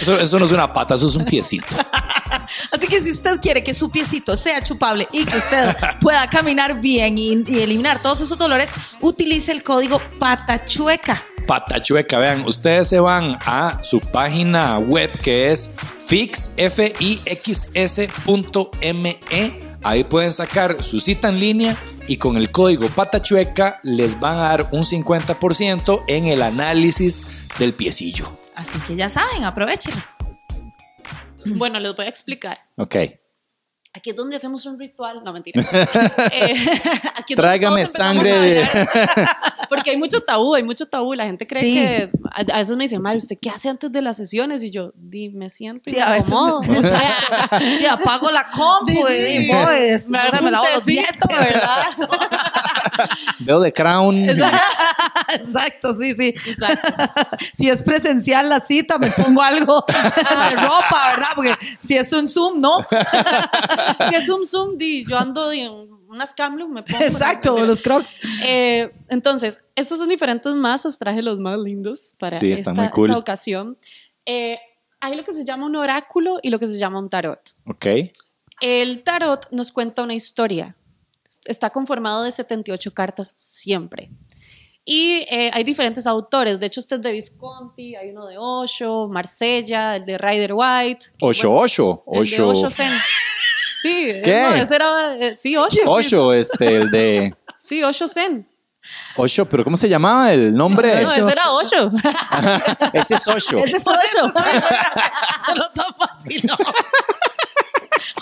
[0.00, 1.66] Eso, eso no es una pata, eso es un piecito.
[2.72, 6.80] Así que si usted quiere que su piecito sea chupable y que usted pueda caminar
[6.80, 11.22] bien y, y eliminar todos esos dolores, utilice el código PATACHUECA.
[11.48, 17.22] Pata chueca, vean, ustedes se van a su página web que es fix, f i
[17.24, 19.18] x s punto me.
[19.82, 21.74] Ahí pueden sacar su cita en línea
[22.06, 27.46] y con el código pata chueca les van a dar un 50% en el análisis
[27.58, 28.30] del piecillo.
[28.54, 30.02] Así que ya saben, aprovechenlo.
[31.46, 32.58] Bueno, les voy a explicar.
[32.76, 32.94] Ok.
[33.94, 35.22] Aquí es donde hacemos un ritual.
[35.24, 35.62] No, mentira.
[36.30, 36.54] Eh,
[37.16, 38.68] aquí es donde Tráigame sangre de-
[39.90, 41.14] hay mucho tabú, hay mucho tabú.
[41.14, 41.74] La gente cree Sí.
[41.74, 42.10] que.
[42.32, 44.62] A, a veces me dicen, Mario, ¿usted qué hace antes de las sesiones?
[44.62, 46.60] Y yo, di, me siento y Sí, me a veces acomodo.
[46.62, 47.16] me- O sea,
[47.80, 51.18] Y apago la compu Sí, y digo, "Pues, me hago un lavo los dientes.
[51.28, 51.86] ¿verdad?
[53.40, 54.28] Veo de Crown.
[54.28, 56.34] Exacto, sí, sí.
[57.56, 61.28] Si es presencial la cita, me pongo algo de ropa, ¿verdad?
[61.34, 62.78] Porque si es un Zoom, no.
[64.08, 66.98] si es un zoom, di, yo ando en unas Camlum, me pongo.
[67.04, 68.18] Exacto, los crocs.
[68.44, 72.90] Eh, entonces, estos son diferentes mazos, traje los más lindos para Sí, esta, están muy
[72.90, 73.10] cool.
[73.10, 73.78] esta ocasión.
[74.24, 74.58] Eh,
[75.00, 77.40] hay lo que se llama un oráculo y lo que se llama un tarot.
[77.66, 77.86] Ok.
[78.60, 80.76] El tarot nos cuenta una historia.
[81.44, 84.10] Está conformado de 78 cartas siempre.
[84.84, 86.58] Y eh, hay diferentes autores.
[86.58, 91.08] De hecho, este es de Visconti, hay uno de Osho, Marsella, el de Rider White.
[91.20, 92.42] Ocho, bueno, ocho, el de.
[92.42, 92.90] Osho Zen.
[93.80, 94.42] Sí, ¿Qué?
[94.42, 95.80] no, ese era, eh, sí, Osho.
[95.86, 97.34] Ocho, este, el de.
[97.56, 98.46] Sí, Osho Zen.
[99.16, 100.94] Ocho, pero ¿cómo se llamaba el nombre?
[101.02, 101.90] No, ese era Osho.
[102.92, 103.58] Ese es Ocho.
[103.58, 104.26] ese es Osho.
[105.46, 106.54] Solo tan fácil, ¿no?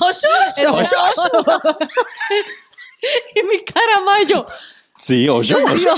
[0.01, 0.95] Ocho, Ese ocho.
[0.95, 1.79] era Osho.
[3.35, 4.47] y mi cara, Mayo.
[4.99, 5.57] Sí, Ocho.
[5.59, 5.95] Sí, Ocho.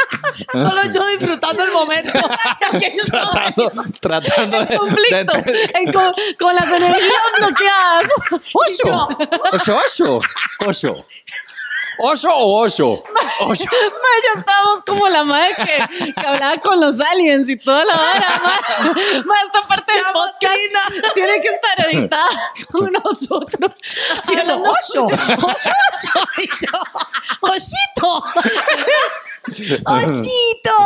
[0.52, 2.12] Solo yo disfrutando el momento.
[3.10, 4.76] Tratando, tratando de.
[4.76, 8.04] conflicto de- en con, con las energías bloqueadas.
[8.54, 9.08] Ocho.
[9.52, 10.18] Ocho, ocho.
[10.66, 11.06] Ocho.
[12.02, 13.02] Ocho o ocho.
[13.42, 13.64] Ocho.
[13.70, 17.94] Ma, ya estábamos como la madre que, que hablaba con los aliens y toda la
[17.96, 18.40] vara.
[18.42, 18.58] Ma,
[19.26, 20.56] Ma, esta parte del podcast
[21.14, 22.28] tiene que estar editada
[22.72, 23.74] con nosotros.
[24.18, 26.28] haciendo hablando- ocho, ocho, ocho.
[26.38, 26.72] Y yo,
[27.42, 28.22] Oshito.
[29.86, 30.76] Oshito.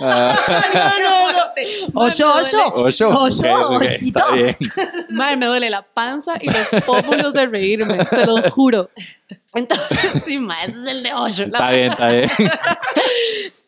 [0.00, 0.08] No,
[0.98, 1.42] no, no.
[1.94, 2.56] Ocho, Ma, me ocho.
[2.56, 3.08] duele- Ocho.
[3.10, 4.18] Ocho, Ok, ok, ochito.
[4.20, 4.56] Está bien.
[5.10, 8.90] Ma, me duele la panza y los pómulos de reírme, se lo juro.
[9.54, 11.44] Entonces, sí, ma, ese es el de Osho.
[11.44, 12.30] Está bien, está bien.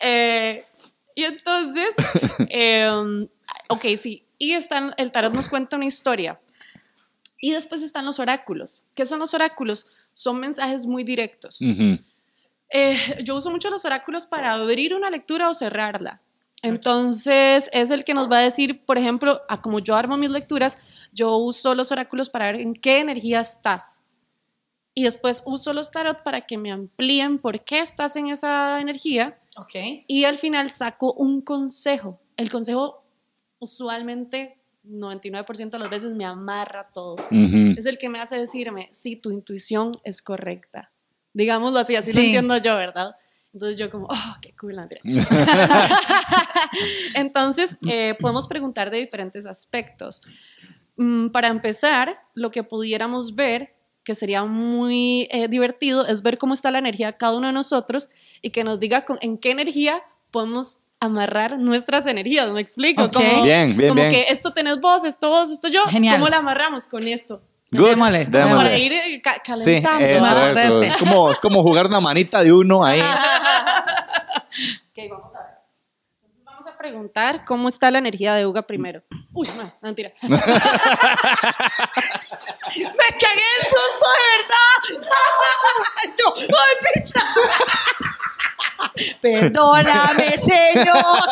[0.07, 0.63] Eh,
[1.15, 1.95] y entonces,
[2.51, 3.27] eh,
[3.69, 4.27] ok, sí.
[4.37, 6.39] Y están, el tarot nos cuenta una historia.
[7.39, 8.85] Y después están los oráculos.
[8.95, 9.89] ¿Qué son los oráculos?
[10.13, 11.61] Son mensajes muy directos.
[12.69, 16.21] Eh, yo uso mucho los oráculos para abrir una lectura o cerrarla.
[16.65, 20.31] Entonces, es el que nos va a decir, por ejemplo, a como yo armo mis
[20.31, 20.79] lecturas,
[21.15, 24.03] yo uso los oráculos para ver en qué energía estás.
[24.95, 29.39] Y después uso los tarot para que me amplíen por qué estás en esa energía.
[29.57, 30.05] Ok.
[30.07, 32.21] Y al final saco un consejo.
[32.37, 33.05] El consejo
[33.59, 37.17] usualmente 99% de las veces me amarra todo.
[37.31, 40.93] Es el que me hace decirme, sí, tu intuición es correcta.
[41.33, 43.17] Digámoslo así, así lo entiendo yo, ¿verdad?
[43.53, 45.01] Entonces yo como, oh, qué cool, Andrea.
[47.15, 50.23] Entonces, eh, podemos preguntar de diferentes aspectos.
[50.97, 53.75] Mm, para empezar, lo que pudiéramos ver,
[54.05, 57.53] que sería muy eh, divertido, es ver cómo está la energía de cada uno de
[57.53, 58.11] nosotros
[58.43, 63.03] y que nos diga con- en qué energía podemos amarrar nuestras energías, ¿me explico?
[63.05, 63.13] Ok.
[63.15, 64.11] Como, Bien, bien, como bien.
[64.11, 66.17] que esto tenés vos, esto vos, esto yo, Genial.
[66.17, 67.43] ¿cómo la amarramos con esto?
[67.73, 67.89] Good.
[67.91, 68.57] Démosle, Démosle.
[68.57, 70.07] Para ir eh, ca- Sí, calentando.
[70.07, 70.83] eso, Vamos, eso.
[70.83, 73.01] Es como, es como jugar una manita de uno ahí.
[74.97, 75.51] Ok, vamos a ver.
[76.21, 79.03] Entonces vamos a preguntar cómo está la energía de Uga primero.
[79.33, 80.13] Uy, no, mentira.
[80.23, 80.29] Me
[83.23, 84.77] cagué el susto, de verdad.
[86.19, 87.23] Yo, ay, picha.
[89.23, 91.23] Perdóname, señor.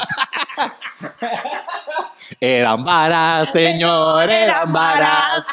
[2.40, 5.44] Eran varas, señor, eran varas.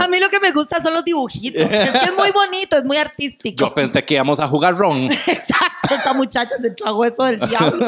[0.00, 1.62] A mí lo que me gusta son los dibujitos.
[1.62, 3.66] Es que es muy bonito, es muy artístico.
[3.66, 5.04] Yo pensé que íbamos a jugar ron.
[5.04, 7.86] Exacto, esta muchacha se trago eso del diablo.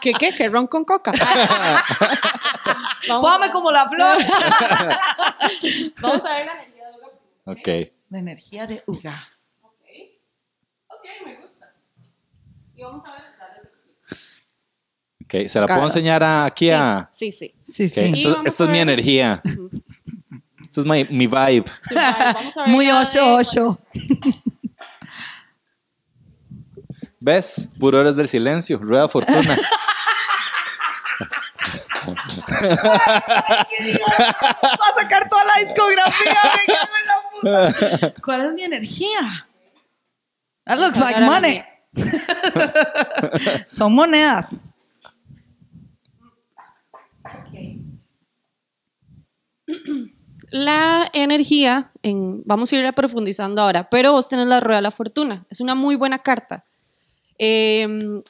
[0.00, 0.30] ¿Qué, qué?
[0.36, 1.12] ¿Qué ron con coca?
[3.08, 4.18] Póngame como la flor.
[6.00, 7.08] vamos a ver la energía de Uga.
[7.46, 7.68] Ok.
[8.10, 9.28] La energía de Uga.
[9.62, 9.72] Ok.
[10.88, 11.72] Ok, me gusta.
[12.73, 13.88] Y vamos a ver, ya les explico.
[15.24, 15.80] Ok, ¿se la Claro.
[15.80, 17.08] puedo enseñar a- aquí a...?
[17.12, 17.54] Sí, sí.
[17.62, 18.00] Sí, Ok, sí.
[18.22, 19.42] Y Esto, es mi energía.
[20.62, 21.64] Esto es mi, mi vibe.
[21.82, 23.78] Sí, vamos a ver Muy ocho, ocho.
[27.20, 27.70] ¿Ves?
[27.80, 28.78] Puro horas del silencio.
[28.78, 29.40] Rueda fortuna.
[32.04, 32.12] Va
[34.88, 36.34] a sacar toda la discografía.
[36.54, 36.94] Me cago
[37.42, 38.14] en la puta.
[38.22, 39.48] ¿Cuál es mi energía?
[40.66, 41.62] That looks like money.
[43.68, 44.56] Son monedas.
[50.50, 54.90] La energía, en, vamos a ir profundizando ahora, pero vos tenés la rueda de la
[54.90, 55.44] fortuna.
[55.50, 56.64] Es una muy buena carta.
[57.38, 58.22] Eh,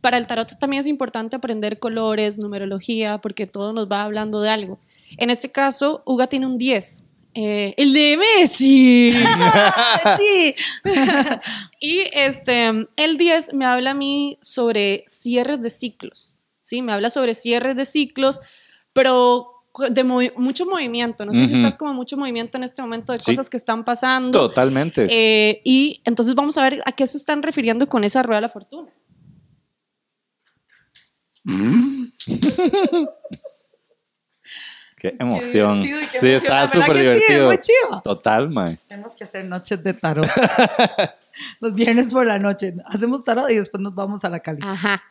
[0.00, 4.50] para el tarot también es importante aprender colores, numerología, porque todo nos va hablando de
[4.50, 4.78] algo.
[5.16, 7.07] En este caso, Uga tiene un 10.
[7.40, 9.10] Eh, el de Messi.
[10.16, 10.54] Sí.
[11.80, 16.82] Y este, el 10 me habla a mí sobre cierres de ciclos, ¿sí?
[16.82, 18.40] Me habla sobre cierres de ciclos,
[18.92, 19.46] pero
[19.90, 21.24] de movi- mucho movimiento.
[21.24, 23.30] No sé si estás como mucho movimiento en este momento de Sí.
[23.30, 24.48] cosas que están pasando.
[24.48, 25.06] Totalmente.
[25.08, 28.42] Eh, y entonces vamos a ver a qué se están refiriendo con esa rueda de
[28.42, 28.92] la fortuna.
[34.98, 35.80] Qué emoción.
[35.80, 36.46] divertido y qué Sí.
[36.48, 37.50] La súper que sí, es divertido.
[37.50, 38.02] muy.
[38.02, 38.78] Total, man.
[38.88, 40.26] Tenemos que hacer noches de tarot.
[41.60, 42.74] Los viernes por la noche.
[42.86, 44.58] Hacemos tarot y después nos vamos a la cali.
[44.62, 45.02] Ajá.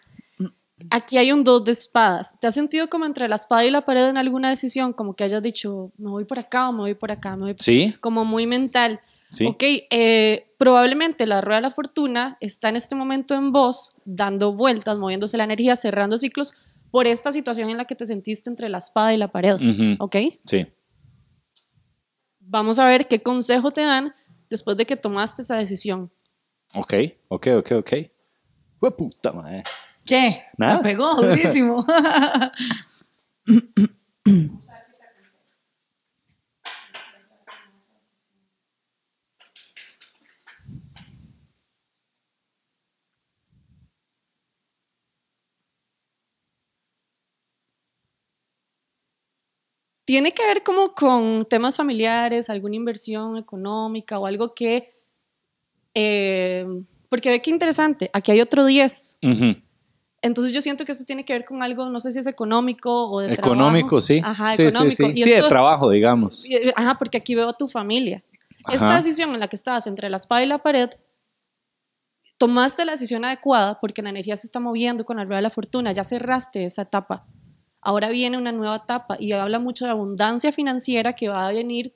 [0.91, 2.39] Aquí hay un dos de espadas.
[2.39, 4.93] ¿Te has sentido como entre la espada y la pared en alguna decisión?
[4.93, 7.35] Como que hayas dicho, me voy por acá o me voy por acá.
[7.35, 7.95] Me voy Sí.
[7.99, 9.01] Como muy mental.
[9.29, 9.45] Sí.
[9.47, 14.53] Ok, eh, probablemente la rueda de la fortuna está en este momento en vos, dando
[14.53, 16.53] vueltas, moviéndose la energía, cerrando ciclos
[16.91, 19.57] por esta situación en la que te sentiste entre la espada y la pared.
[19.99, 20.15] Ok,
[20.45, 20.67] Sí.
[22.39, 24.13] vamos a ver qué consejo te dan
[24.49, 26.11] después de que tomaste esa decisión.
[26.75, 26.93] Ok,
[27.29, 27.91] ok, ok, ok.
[28.79, 29.63] Fue puta, madre.
[30.05, 30.43] ¿Qué?
[30.57, 30.77] Nada.
[30.77, 31.85] Me pegó durísimo.
[50.07, 54.93] Tiene que ver como con temas familiares, alguna inversión económica o algo que...
[55.93, 56.65] eh,
[57.09, 59.19] porque ve qué interesante, aquí hay otro 10.
[59.21, 59.55] Ujú.
[60.21, 63.09] Entonces yo siento que eso tiene que ver con algo, no sé si es económico
[63.11, 64.01] o de Económico, trabajo.
[64.01, 64.21] sí.
[64.23, 64.95] Ajá, sí, económico.
[64.95, 65.11] sí, sí.
[65.13, 66.47] Y Sí, de trabajo, digamos.
[66.77, 68.23] Ajá, porque aquí veo a tu familia.
[68.63, 68.75] Ajá.
[68.75, 70.89] Esta decisión en la que estabas entre la espada y la pared,
[72.37, 75.49] tomaste la decisión adecuada porque la energía se está moviendo con la rueda de la
[75.49, 77.25] fortuna, ya cerraste esa etapa.
[77.81, 81.93] Ahora viene una nueva etapa y habla mucho de abundancia financiera que va a venir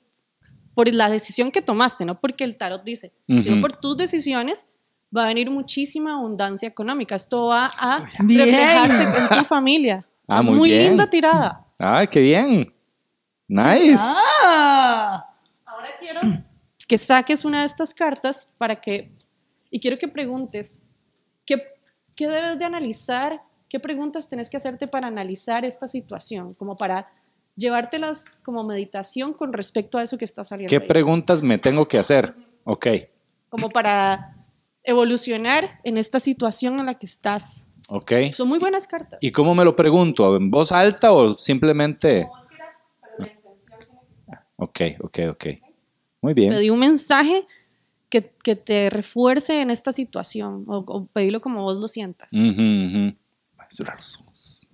[0.74, 3.60] por la decisión que tomaste, no porque el tarot dice, sino Ujú.
[3.60, 4.68] por tus decisiones
[5.14, 7.14] va a venir muchísima abundancia económica.
[7.14, 8.46] Esto va a Bien.
[8.46, 10.06] reflejarse con tu familia.
[10.26, 10.88] Ah, muy bien.
[10.88, 11.66] linda tirada.
[11.78, 12.72] Ay, qué bien.
[13.48, 14.00] Nice.
[14.44, 15.28] ah.
[15.66, 16.20] Ahora quiero
[16.88, 19.12] que saques una de estas cartas para que,
[19.70, 20.82] y quiero que preguntes,
[21.44, 21.62] ¿qué,
[22.14, 23.42] qué debes de analizar?
[23.72, 26.52] ¿Qué preguntas tenés que hacerte para analizar esta situación?
[26.52, 27.10] Como para
[27.56, 30.68] llevártelas como meditación con respecto a eso que está saliendo.
[30.68, 30.86] ¿Qué ahí.
[30.86, 32.34] preguntas me tengo que hacer?
[32.64, 32.86] Ok,
[33.48, 34.36] como para
[34.82, 37.70] evolucionar en esta situación en la que estás.
[37.88, 38.12] ok.
[38.34, 39.18] Son muy buenas cartas.
[39.22, 40.36] ¿Y cómo me lo pregunto?
[40.36, 42.24] ¿En voz alta o simplemente?
[42.24, 44.46] Como vos quieras, pero la intención tiene que estar.
[44.56, 45.46] Ok, ok, ok.
[46.20, 46.58] Muy bien.
[46.58, 47.46] di un mensaje
[48.10, 52.34] que, que te refuerce en esta situación o, o pedilo como vos lo sientas.
[52.34, 52.52] Ujú, ujú.
[52.52, 53.21] Voy a
[53.72, 54.68] cerrar los ojos.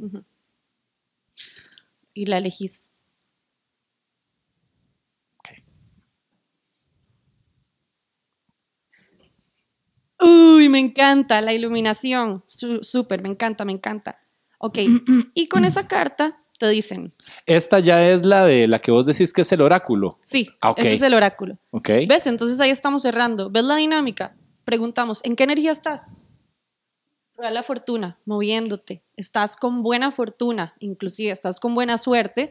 [2.14, 2.90] y la elegís.
[10.20, 12.42] Uy, me encanta la iluminación.
[12.46, 14.18] Súper, me encanta, me encanta.
[14.58, 14.78] Ok,
[15.34, 17.14] y con esa carta te dicen,
[17.46, 20.10] Esta ya es la de la que vos decís que es el oráculo.
[20.20, 20.78] sí, Ah, ok.
[20.80, 21.56] ese es el oráculo.
[21.70, 21.90] Ok.
[22.08, 22.26] ¿Ves?
[22.26, 23.50] Entonces ahí estamos cerrando.
[23.50, 24.34] ¿Ves la dinámica?
[24.64, 26.12] Preguntamos, ¿en qué energía estás?
[27.38, 29.04] La fortuna, moviéndote.
[29.16, 32.50] Estás con buena fortuna, inclusive estás con buena suerte.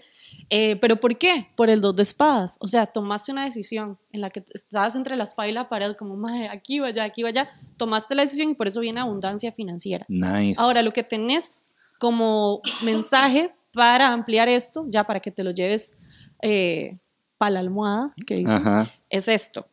[0.50, 1.50] Eh, ¿Pero por qué?
[1.58, 2.58] Por el dos de espadas.
[2.62, 5.94] O sea, tomaste una decisión en la que estabas entre la espada y la pared,
[5.98, 7.50] como, "Mae, aquí vaya, aquí vaya.
[7.76, 10.06] tomaste la decisión y por eso viene abundancia financiera.
[10.08, 10.60] Nice.
[10.62, 11.66] Ahora, lo que tenés
[12.00, 16.00] como mensaje para ampliar esto, ya para que te lo lleves
[16.42, 16.98] eh,
[17.38, 18.90] para la almohada, que dice, Ajá.
[19.10, 19.68] es esto.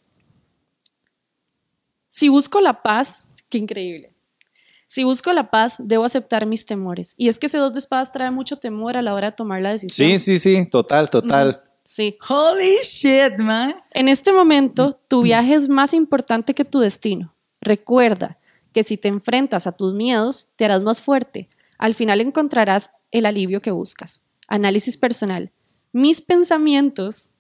[2.08, 4.13] Si busco la paz, qué increíble.
[4.86, 7.14] Si busco la paz, debo aceptar mis temores.
[7.16, 9.62] Y es que ese dos de espadas trae mucho temor a la hora de tomar
[9.62, 10.10] la decisión.
[10.10, 11.62] Sí, sí, sí, total, total.
[11.84, 12.16] Sí.
[12.28, 13.74] Holy shit, man.
[13.90, 17.34] En este momento, tu viaje es más importante que tu destino.
[17.60, 18.38] Recuerda
[18.72, 21.48] que si te enfrentas a tus miedos, te harás más fuerte.
[21.78, 24.22] Al final encontrarás el alivio que buscas.
[24.48, 25.52] Análisis personal.
[25.92, 27.30] Mis pensamientos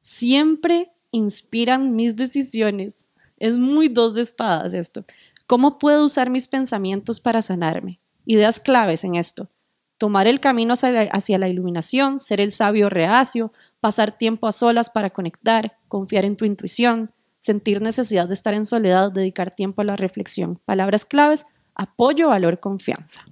[0.00, 3.06] siempre inspiran mis decisiones.
[3.38, 5.04] Es muy dos de espadas esto.
[5.52, 8.00] ¿Cómo puedo usar mis pensamientos para sanarme?
[8.24, 9.50] Ideas claves en esto.
[9.98, 14.52] Tomar el camino hacia la, hacia la iluminación, ser el sabio reacio, pasar tiempo a
[14.52, 19.82] solas para conectar, confiar en tu intuición, sentir necesidad de estar en soledad, dedicar tiempo
[19.82, 20.58] a la reflexión.
[20.64, 21.44] Palabras claves,
[21.74, 23.22] apoyo, valor, confianza.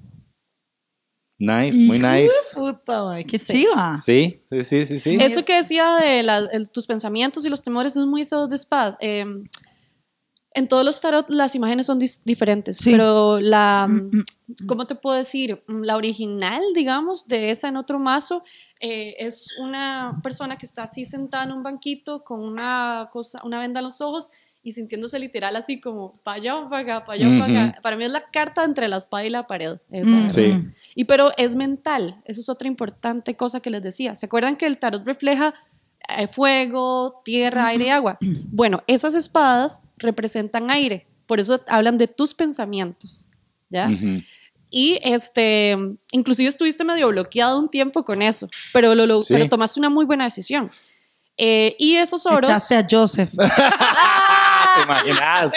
[1.39, 2.35] Nice, muy nice.
[2.55, 3.97] Puta, man, qué chiva.
[3.97, 4.99] Sí, sí, sí, sí.
[4.99, 5.17] sí.
[5.19, 8.99] Eso que decía de el- tus pensamientos y los temores es muy de espadas.
[9.01, 9.25] Eh,
[10.53, 12.91] en todos los tarot las imágenes son diferentes, Sí.
[12.93, 13.89] pero la,
[14.67, 15.63] ¿cómo te puedo decir?
[15.69, 18.43] La original, digamos, de esa en otro mazo
[18.81, 23.61] eh, es una persona que está así sentada en un banquito con una cosa, una
[23.61, 24.31] venda en los ojos
[24.63, 27.81] y sintiéndose literal así como para allá o para acá, para allá o para acá.
[27.83, 29.79] Para mí es la carta entre la espada y la pared.
[29.91, 30.31] esa, Mm.
[30.31, 30.59] Sí.
[30.95, 34.17] Y pero es mental, eso es otra importante cosa que les decía.
[34.17, 35.55] ¿Se acuerdan que el tarot refleja
[36.17, 38.19] eh, fuego, tierra, aire y agua?
[38.51, 43.29] Bueno, esas espadas representan aire, por eso hablan de tus pensamientos,
[43.69, 43.89] ¿ya?
[44.73, 45.77] Y este,
[46.13, 49.35] inclusive estuviste medio bloqueado un tiempo con eso, pero lo, lo- Sí.
[49.35, 50.71] pero tomaste una muy buena decisión.
[51.43, 53.33] Eh, y esos oros Echaste a Joseph.
[54.77, 55.53] ¿Te imaginas?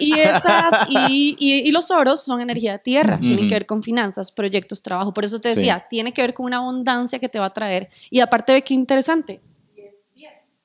[0.00, 3.82] y esas y, y- y los oros son energía de tierra, tienen que ver con
[3.82, 5.12] finanzas, proyectos, trabajo.
[5.12, 5.56] Por eso te Sí.
[5.56, 7.88] decía, tiene que ver con una abundancia que te va a traer.
[8.10, 9.40] Y aparte de qué interesante.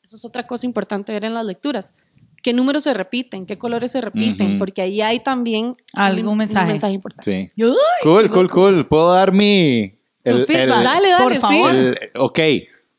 [0.02, 0.04] 10, 10.
[0.04, 1.94] Eso es otra cosa importante ver en las lecturas.
[2.44, 3.46] ¿Qué números se repiten?
[3.46, 4.52] ¿Qué colores se repiten?
[4.52, 4.58] Ujú.
[4.58, 6.66] Porque ahí hay también Algún un, mensaje.
[6.66, 7.52] un mensaje importante.
[7.56, 7.64] Sí.
[7.64, 8.88] Uy, Cool, cool, cool.
[8.88, 10.00] ¿Puedo dar mi...
[10.24, 10.84] Tu feedback.
[10.84, 11.40] Dale, dale, Por sí.
[11.40, 11.76] favor.
[11.76, 12.40] el- ok.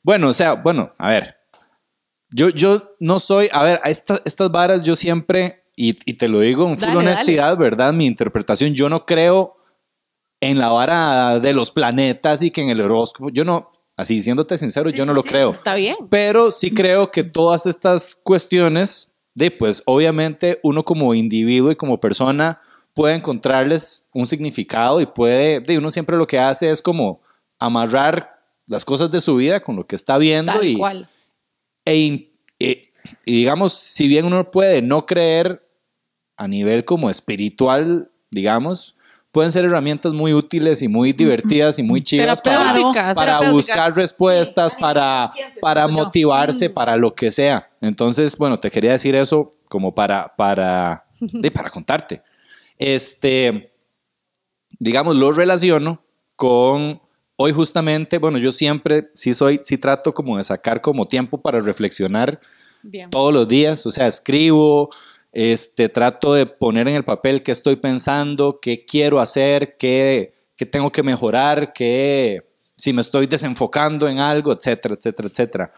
[0.02, 1.36] Bueno, o sea, bueno, a ver.
[2.30, 6.28] Yo, yo no soy, a ver, a esta- estas varas yo siempre, y, y te
[6.28, 7.92] lo digo en full Dale, honestidad, ¿verdad?
[7.92, 9.56] Mi interpretación, yo no creo
[10.40, 13.70] en la vara de los planetas y que en el horóscopo, yo no,
[14.02, 15.28] así diciéndote sincero, Sí, yo no sí, lo sí.
[15.28, 15.50] creo.
[15.50, 15.96] Está bien.
[16.10, 21.98] Pero sí creo que todas estas cuestiones, de pues obviamente uno como individuo y como
[22.00, 22.60] persona
[22.94, 27.22] puede encontrarles un significado y puede, de uno siempre lo que hace es como
[27.58, 31.08] amarrar las cosas de su vida con lo que está viendo Tal y, cual.
[31.86, 32.84] e in- e-
[33.24, 35.66] y digamos, si bien uno puede no creer
[36.36, 38.94] a nivel como espiritual, digamos,
[39.32, 42.74] pueden ser herramientas muy útiles y muy divertidas y muy chivas para,
[43.14, 45.28] para buscar respuestas, para,
[45.60, 47.70] para motivarse, para lo que sea.
[47.80, 52.22] Entonces, bueno, te quería decir eso como para, para, de, para contarte.
[52.78, 53.66] Este,
[54.78, 56.04] digamos, lo relaciono
[56.36, 57.00] con
[57.36, 61.58] hoy justamente, bueno, yo siempre sí soy, sí trato como de sacar como tiempo para
[61.60, 62.38] reflexionar
[62.82, 63.08] Bien.
[63.08, 64.90] todos los días, o sea, escribo,
[65.32, 70.66] este, trato de poner en el papel qué estoy pensando, qué quiero hacer, qué, qué
[70.66, 72.42] tengo que mejorar, qué,
[72.76, 75.72] si me estoy desenfocando en algo, etcétera, etcétera, etcétera.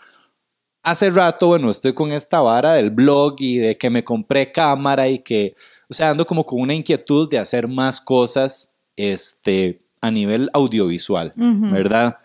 [0.82, 5.08] Hace rato, bueno, estoy con esta vara del blog y de que me compré cámara
[5.08, 5.54] y que,
[5.88, 11.32] o sea, ando como con una inquietud de hacer más cosas, este, a nivel audiovisual,
[11.36, 12.18] ¿verdad?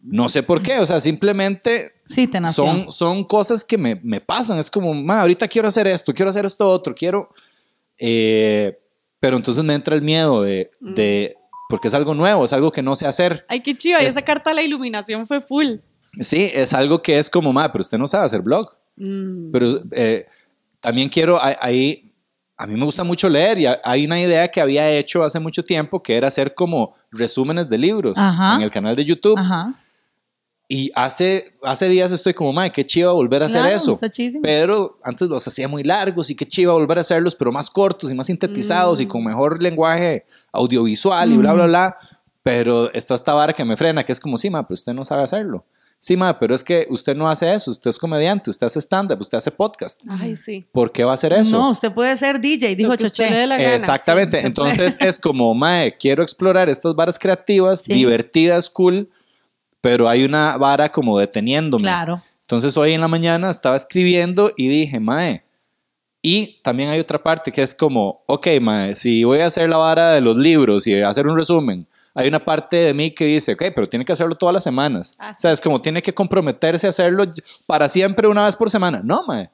[0.00, 2.64] No sé por qué, o sea, simplemente Sí, te nació.
[2.64, 4.58] son, son cosas que me, me pasan.
[4.58, 7.30] Es como, "Ma, ahorita quiero hacer esto, quiero hacer esto otro, quiero.
[7.98, 8.78] eh,
[9.20, 11.34] pero entonces me entra el miedo de, de-
[11.68, 13.44] Porque es algo nuevo, es algo que no sé hacer.
[13.48, 14.00] Ay, qué chiva.
[14.02, 15.76] Y Es- esa carta de la iluminación fue full.
[16.18, 18.66] Sí, es algo que es como, ma, pero usted no sabe hacer blog.
[18.96, 19.50] Mm.
[19.50, 20.26] Pero eh,
[20.80, 22.10] también quiero, ahí-
[22.56, 25.40] a mí me gusta mucho leer y ha- hay una idea que había hecho hace
[25.40, 28.54] mucho tiempo que era hacer como resúmenes de libros Ajá.
[28.56, 29.36] en el canal de YouTube.
[29.38, 29.74] Ajá.
[30.70, 33.92] Y hace, hace días estoy como, madre, qué chiva volver a hacer Claro, eso.
[33.92, 34.10] está.
[34.42, 38.10] Pero antes los hacía muy largos y qué chiva volver a hacerlos, pero más cortos
[38.10, 41.96] y más sintetizados y con mejor lenguaje audiovisual y bla, bla, bla.
[42.42, 45.04] Pero está esta vara que me frena, que es como, sí, ma, pero usted no
[45.04, 45.64] sabe hacerlo.
[46.00, 47.70] Sí, ma, pero es que usted no hace eso.
[47.70, 50.02] Usted es comediante, usted hace stand-up, usted hace podcast.
[50.08, 50.64] Ay, sí.
[50.70, 51.58] ¿Por qué va a hacer eso?
[51.58, 53.74] No, usted puede ser DJ, dijo Choche.
[53.74, 54.40] Exactamente.
[54.40, 57.94] sí, Entonces es como, mae, quiero explorar estas varas creativas, Sí.
[57.94, 59.08] divertidas, cool,
[59.80, 61.82] pero hay una vara como deteniéndome.
[61.82, 62.22] Claro.
[62.42, 65.44] Entonces hoy en la mañana estaba escribiendo y dije, mae,
[66.22, 69.76] Y también hay otra parte que es como, ok, mae, si voy a hacer la
[69.76, 73.52] vara de los libros y hacer un resumen, hay una parte de mí que dice,
[73.52, 75.14] ok, pero tiene que hacerlo todas las semanas.
[75.18, 77.24] Ah, O sea, es como tiene que comprometerse a hacerlo
[77.66, 79.00] para siempre una vez por semana.
[79.04, 79.50] No, mae.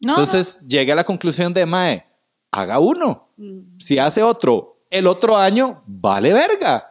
[0.00, 2.06] No, Entonces llegué a la conclusión de, mae,
[2.50, 3.28] haga uno.
[3.36, 3.78] Mm.
[3.78, 6.87] Si hace otro el otro año, vale verga.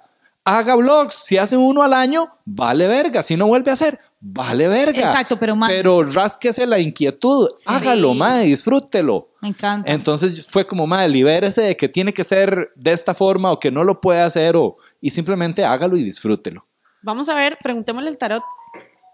[0.48, 1.14] Haga vlogs.
[1.14, 3.22] Si hace uno al año, vale verga.
[3.24, 5.00] Si no vuelve a hacer, vale verga.
[5.00, 7.50] Exacto, pero, mae- Pero rásquese la inquietud.
[7.66, 9.32] Hágalo, mae, disfrútelo.
[9.42, 9.92] Me encanta.
[9.92, 13.72] Entonces fue como, madre, libérese de que tiene que ser de esta forma o que
[13.72, 16.66] no lo puede hacer o, y simplemente hágalo y disfrútelo.
[17.04, 18.44] Vamos a ver, preguntémosle al tarot,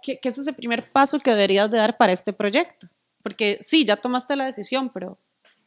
[0.02, 2.88] ¿qué, qué es ese primer paso que deberías de dar para este proyecto?
[3.22, 5.18] Porque sí, ya tomaste la decisión, pero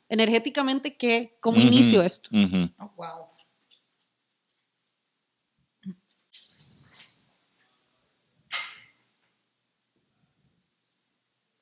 [0.08, 2.30] energéticamente, ¿qué, ¿cómo inicio esto?
[2.78, 3.25] Oh, wow.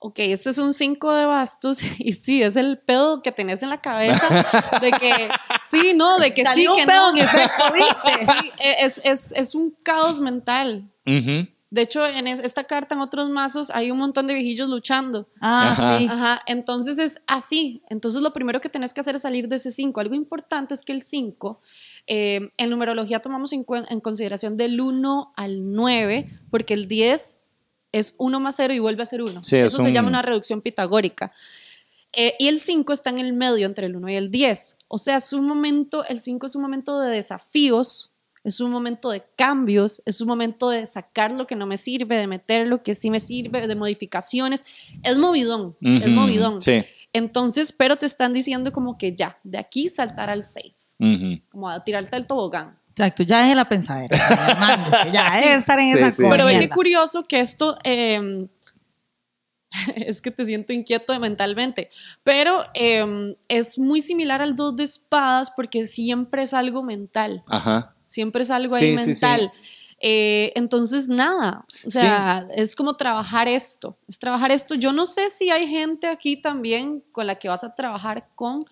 [0.07, 3.71] Ok, este es un 5 de bastos y sí, es el pedo que tenés en
[3.71, 4.29] la cabeza
[4.83, 5.13] de que,
[5.65, 7.17] sí, no, de que Salió sí, un que pedo no.
[7.19, 8.33] en efecto, ¿viste?
[8.43, 8.51] Sí,
[8.81, 10.91] es, es, es un caos mental.
[11.07, 11.49] Ujú.
[11.71, 15.27] De hecho, en es- esta carta, en otros mazos, hay un montón de viejillos luchando.
[15.41, 15.99] Ah, Ajá.
[15.99, 16.07] sí.
[16.11, 17.83] Ajá, entonces es así.
[17.89, 20.01] Entonces lo primero que tenés que hacer es salir de ese 5.
[20.01, 21.61] Algo importante es que el 5,
[22.09, 27.39] eh, en numerología tomamos en, en consideración del 1 al 9, porque el 10
[27.99, 29.43] es 1 más 0 y vuelve a ser 1.
[29.43, 31.33] Sí, es Eso se un- llama una reducción pitagórica.
[32.17, 34.77] Eh, y el 5 está en el medio entre el 1 y el 10.
[34.89, 38.13] O sea, es un momento, el 5 es un momento de desafíos,
[38.45, 42.17] es un momento de cambios, es un momento de sacar lo que no me sirve,
[42.17, 44.65] de meter lo que sí me sirve, de modificaciones.
[45.03, 46.61] Es movidón, es Ujú, movidón.
[46.61, 46.85] sí.
[47.13, 51.41] Entonces, pero te están diciendo como que ya, de aquí saltar al 6, Ujú.
[51.51, 52.77] como a tirarte al tobogán.
[52.97, 54.17] Exacto, ya dejé la pensadera.
[55.13, 56.23] Ya, debe estar en Sí, esa sí.
[56.23, 56.31] cosa.
[56.37, 58.47] Pero ve qué curioso que esto eh,
[59.97, 61.91] es que te siento inquieto mentalmente,
[62.23, 67.95] pero eh, es muy similar al dos de espadas porque siempre es algo mental, Ajá.
[68.07, 69.53] siempre es algo Sí, ahí sí, mental.
[70.07, 74.75] Eh, entonces, nada, o sea, es como trabajar esto, es trabajar esto.
[74.75, 78.65] Yo no sé si hay gente aquí también con la que vas a trabajar con,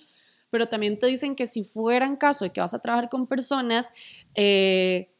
[0.52, 3.26] pero también te dicen que si fuera en caso de que vas a trabajar con
[3.26, 3.94] personas,
[4.34, 5.10] eh,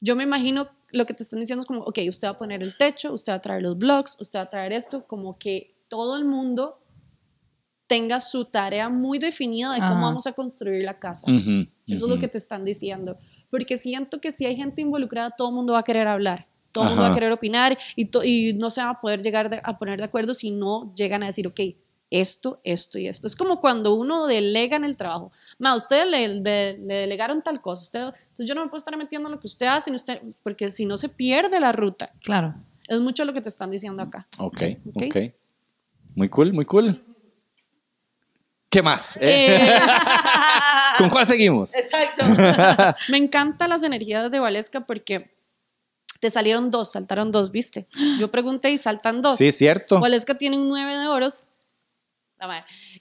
[0.00, 2.64] yo me imagino lo que te están diciendo es como, ok, usted va a poner
[2.64, 5.76] el techo, usted va a traer los blogs, usted va a traer esto, como que
[5.86, 6.80] todo el mundo
[7.86, 10.06] tenga su tarea muy definida de cómo Ajá.
[10.06, 11.28] vamos a construir la casa.
[11.86, 13.16] Eso es lo que te están diciendo.
[13.50, 16.82] Porque siento que si hay gente involucrada, todo el mundo va a querer hablar, todo
[16.82, 19.78] el mundo va a querer opinar y, no se va a poder llegar de- a
[19.78, 21.60] poner de acuerdo si no llegan a decir, ok,
[22.10, 23.26] esto, esto y esto.
[23.26, 25.30] Es como cuando uno delega en el trabajo.
[25.58, 28.96] Ma, usted le, le- le delegaron tal cosa, usted, entonces yo no me puedo estar
[28.96, 32.12] metiendo en lo que usted hace, ni usted, porque si no se pierde la ruta.
[32.22, 32.54] Claro.
[32.86, 34.26] Es mucho lo que te están diciendo acá.
[34.38, 34.62] Ok,
[34.94, 35.02] Ok.
[35.08, 35.16] ok.
[36.14, 37.04] Muy cool, muy cool.
[38.70, 39.18] ¿Qué más?
[39.20, 39.58] Eh,
[40.98, 41.74] ¿Con cuál seguimos?
[41.74, 42.24] Exacto.
[43.10, 45.30] me encantan las energías de Valesca porque
[46.20, 47.86] te salieron dos, saltaron dos, ¿viste?
[48.18, 49.36] Yo pregunté y saltan dos.
[49.36, 50.00] Sí, cierto.
[50.00, 51.44] Valesca tiene un 9 de oros.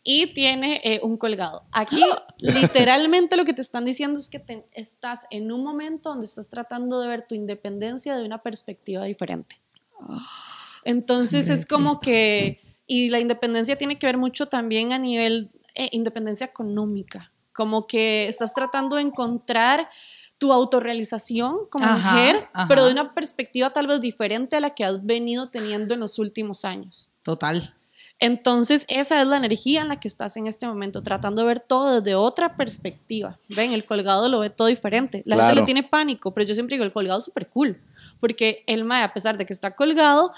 [0.03, 1.63] Y tiene eh, un colgado.
[1.71, 2.01] Aquí,
[2.39, 6.49] literalmente, lo que te están diciendo es que te- estás en un momento donde estás
[6.49, 9.61] tratando de ver tu independencia de una perspectiva diferente.
[10.83, 12.61] Entonces, es como que.
[12.89, 17.33] Y la independencia tiene que ver mucho también a nivel eh, independencia económica.
[17.53, 19.89] Como que estás tratando de encontrar
[20.37, 22.67] tu autorrealización como Ajá, mujer, ajá.
[22.69, 26.17] pero de una perspectiva tal vez diferente a la que has venido teniendo en los
[26.19, 27.11] últimos años.
[27.23, 27.75] Total.
[28.19, 31.59] Entonces, esa es la energía en la que estás en este momento, tratando de ver
[31.59, 33.37] todo desde otra perspectiva.
[33.49, 35.21] Ven, el colgado lo ve todo diferente.
[35.25, 35.55] La gente Claro.
[35.61, 37.79] le tiene pánico, pero yo siempre digo, el colgado es súper cool,
[38.19, 40.33] porque el mae, a pesar de que está colgado,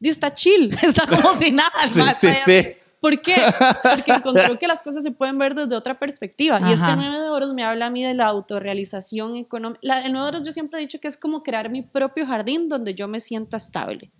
[0.00, 0.70] está chill.
[0.82, 1.70] Está como si nada.
[1.88, 2.66] Sí, sí, sí.
[3.00, 3.34] ¿Por qué?
[3.82, 6.60] Porque encontró que las cosas se pueden ver desde otra perspectiva.
[6.68, 6.96] Y este Ajá.
[6.96, 9.80] 9 de oros me habla a mí de la autorrealización económica.
[9.82, 12.26] La- El 9 de oros yo siempre he dicho que es como crear mi propio
[12.26, 14.10] jardín donde yo me sienta estable.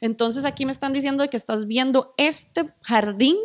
[0.00, 3.36] Entonces aquí me están diciendo que estás viendo este jardín,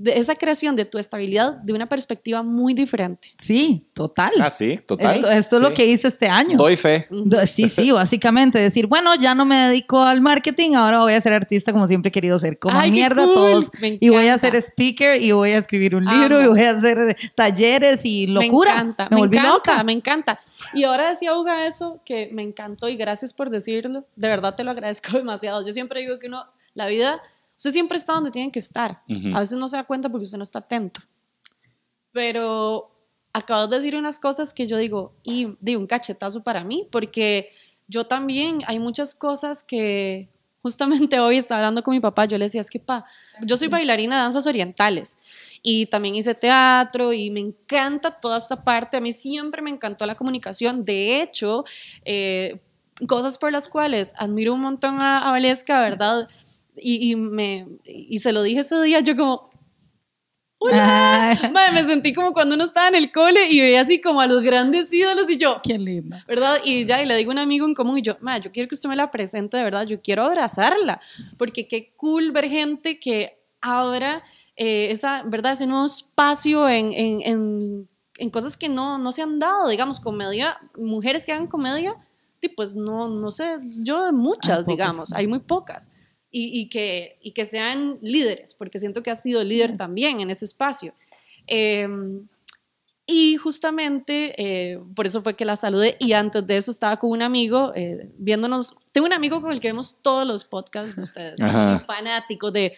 [0.00, 3.30] de esa creación de tu estabilidad de una perspectiva muy diferente.
[3.36, 4.30] Sí, total.
[4.40, 5.16] Ah, sí, total.
[5.16, 5.74] Esto, esto es lo Sí.
[5.74, 6.56] que hice este año.
[6.56, 7.04] Doy fe.
[7.46, 11.32] Sí, sí, básicamente decir, bueno, ya no me dedico al marketing, ahora voy a ser
[11.32, 13.70] artista como siempre he querido ser, como Ay, mierda cool, todos.
[13.80, 14.38] me Y voy a encanta.
[14.52, 16.16] ser speaker y voy a escribir un Amo.
[16.20, 18.72] libro y voy a hacer talleres y locura.
[18.74, 19.84] Me encanta, me me, volví encanta, loca.
[19.84, 20.38] me encanta.
[20.74, 24.04] Y ahora decía Uga eso que me encantó y gracias por decirlo.
[24.16, 25.64] De verdad te lo agradezco demasiado.
[25.66, 26.44] Yo siempre digo que uno,
[26.74, 27.20] la vida,
[27.58, 29.02] usted siempre está donde tiene que estar.
[29.08, 29.36] Ujú.
[29.36, 31.00] A veces no se da cuenta porque usted no está atento.
[32.12, 32.90] Pero
[33.32, 37.52] acabas de decir unas cosas que yo digo, y di un cachetazo para mí, porque
[37.88, 40.28] yo también hay muchas cosas que
[40.62, 43.04] justamente hoy estaba hablando con mi papá, yo le decía, es que pa,
[43.42, 45.18] yo soy bailarina de danzas orientales
[45.62, 50.06] y también hice teatro y me encanta toda esta parte, a mí siempre me encantó
[50.06, 51.64] la comunicación, de hecho,
[52.04, 52.60] eh,
[53.06, 56.28] cosas por las cuales admiro un montón a, a Valesca, ¿verdad?
[56.80, 59.48] Y, y me, y se lo dije ese día, yo como,
[60.72, 64.20] Ah, Madre, me sentí como cuando uno estaba en el cole y veía así como
[64.20, 66.24] a los grandes ídolos y yo, qué linda.
[66.26, 66.58] ¿verdad?
[66.64, 68.68] Y ya, y le digo a un amigo en común y yo, madre, yo quiero
[68.68, 71.00] que usted me la presente de verdad, yo quiero abrazarla,
[71.36, 74.24] porque qué cool ver gente que abra
[74.56, 75.52] eh, esa, ¿verdad?
[75.52, 80.00] Ese nuevo espacio en, en, en, en cosas que no, no se han dado, digamos,
[80.00, 81.94] comedia, mujeres que hagan comedia,
[82.56, 85.90] pues no, no sé, yo muchas, digamos, hay muy pocas.
[86.30, 90.30] Y, y que, y que sean líderes, porque siento que has sido líder también en
[90.30, 90.92] ese espacio.
[91.46, 91.88] Eh,
[93.10, 97.08] y justamente eh, por eso fue que la saludé y antes de eso estaba con
[97.08, 101.02] un amigo eh, viéndonos, tengo un amigo con el que vemos todos los podcasts de
[101.02, 101.40] ustedes,
[101.86, 102.76] fanático de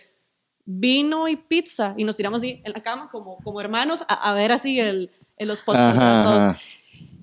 [0.65, 4.33] vino y pizza y nos tiramos así en la cama como, como hermanos a, a
[4.35, 6.63] ver así el, en los podcasts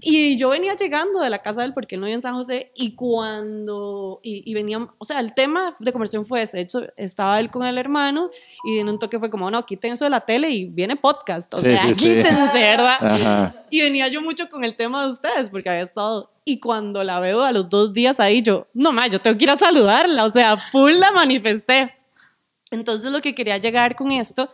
[0.09, 2.71] Y yo venía llegando de la casa de él porque no vivía en San José
[2.75, 6.81] y cuando, y, y venía, o sea, el tema de conversación fue ese, de hecho,
[6.95, 8.29] estaba él con el hermano
[8.63, 11.53] y en un toque fue como, no, quiten eso de la tele y viene podcast,
[11.55, 12.15] o Sí, sea, sí, sí.
[12.15, 12.95] quítense, ¿verdad?
[13.01, 13.55] Ajá.
[13.69, 17.19] Y venía yo mucho con el tema de ustedes porque había estado, y cuando la
[17.19, 20.23] veo a los dos días ahí, yo, no más, yo tengo que ir a saludarla,
[20.23, 21.93] o sea, full la manifesté.
[22.71, 24.49] Entonces lo que quería llegar con esto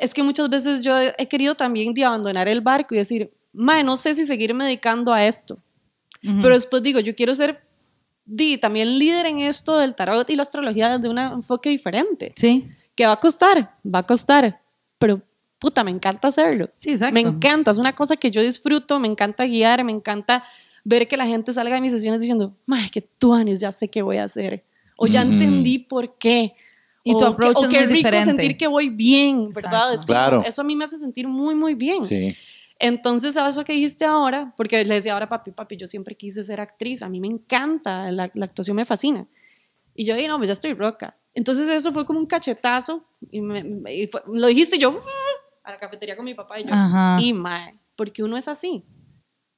[0.00, 3.82] es que muchas veces yo he querido también de abandonar el barco y decir, mae,
[3.84, 5.58] no sé si seguirme dedicando a esto.
[6.42, 7.62] Pero después digo, yo quiero ser
[8.26, 12.32] di, también líder en esto del tarot y la astrología desde un enfoque diferente.
[12.36, 12.68] Sí.
[12.94, 14.60] Que va a costar, va a costar,
[14.98, 15.22] pero
[15.58, 16.68] puta, me encanta hacerlo.
[16.74, 17.14] Sí, exacto.
[17.14, 20.44] Me encanta, es una cosa que yo disfruto, me encanta guiar, me encanta
[20.84, 23.88] ver que la gente salga de mis sesiones diciendo, mae, que tú, Anis, ya sé
[23.88, 24.62] qué voy a hacer.
[24.96, 26.54] O ya entendí por qué.
[27.02, 28.26] Y o tu que- approach o es qué muy rico diferente.
[28.26, 29.88] sentir que voy bien, ¿verdad?
[30.06, 30.42] Claro.
[30.44, 32.04] Eso a mí me hace sentir muy, muy bien.
[32.04, 32.36] Sí.
[32.82, 36.42] Entonces, a eso que dijiste ahora, porque le decía ahora papi, papi, yo siempre quise
[36.42, 39.28] ser actriz, a mí me encanta, la, la actuación me fascina.
[39.94, 41.16] Y yo dije, no, pues ya estoy roca.
[41.34, 44.98] Entonces eso fue como un cachetazo, y, me- y fue- lo dijiste yo,
[45.62, 47.18] a la cafetería con mi papá y yo, Ajá.
[47.20, 48.82] y mae, porque uno es así,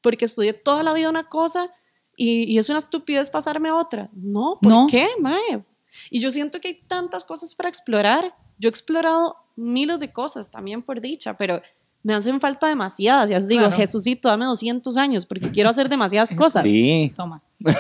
[0.01, 1.71] porque estudié toda la vida una cosa
[2.17, 4.11] y, y es una estupidez pasarme a otra.
[4.13, 4.87] No, ¿por No.
[4.91, 5.65] qué, mae?
[6.11, 8.35] Y yo siento que hay tantas cosas para explorar.
[8.59, 11.63] Yo he explorado miles de cosas, también por dicha, pero
[12.03, 13.31] me hacen falta demasiadas.
[13.31, 13.77] Ya os digo, Claro.
[13.77, 16.63] Jesucito, dame 200 años porque quiero hacer demasiadas cosas.
[16.63, 17.13] Sí.
[17.17, 17.43] Toma.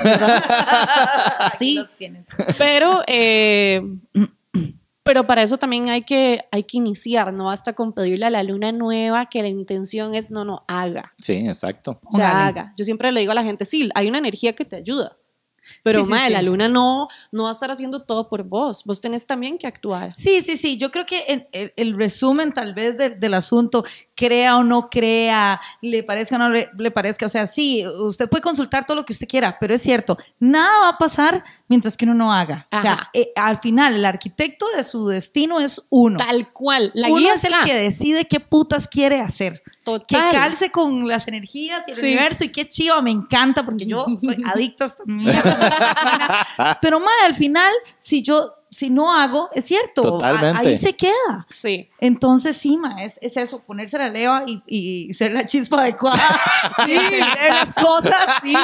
[1.58, 1.78] Sí.
[2.58, 3.82] Pero, eh,
[5.02, 8.42] pero para eso también hay que, hay que iniciar, no basta con pedirle a la
[8.42, 11.12] luna nueva que la intención es no, no, haga.
[11.20, 12.00] Sí, exacto.
[12.04, 12.70] O sea, haga.
[12.76, 15.16] Yo siempre le digo a la gente, sí, hay una energía que te ayuda.
[15.84, 16.32] Pero, Sí, sí.
[16.32, 18.82] la luna no, no va a estar haciendo todo por vos.
[18.84, 20.12] Vos tenés también que actuar.
[20.16, 20.76] Sí, sí, sí.
[20.76, 24.90] Yo creo que el, el- el resumen tal vez de- del asunto, crea o no
[24.90, 28.96] crea, le parezca o no le, le parezca, o sea, sí, usted puede consultar todo
[28.96, 32.32] lo que usted quiera, pero es cierto, nada va a pasar mientras que uno no
[32.32, 32.66] haga.
[32.70, 36.18] O sea, eh, al final, el arquitecto de su destino es uno.
[36.18, 36.90] Tal cual.
[36.94, 39.62] La uno guía es el que decide qué putas quiere hacer.
[39.82, 40.30] Total.
[40.30, 42.06] Que calce con las energías y el Sí.
[42.06, 46.78] universo y qué chiva, me encanta porque yo soy adicta a esta mierda.
[46.82, 50.58] Pero madre, al final, si yo, si no hago, es cierto, Totalmente.
[50.66, 51.46] a- ahí se queda.
[51.50, 51.88] Sí.
[52.00, 56.18] Entonces, sí, ma, es, es eso, ponerse la leva y, y ser la chispa adecuada.
[56.86, 58.56] sí, entender las cosas Sí.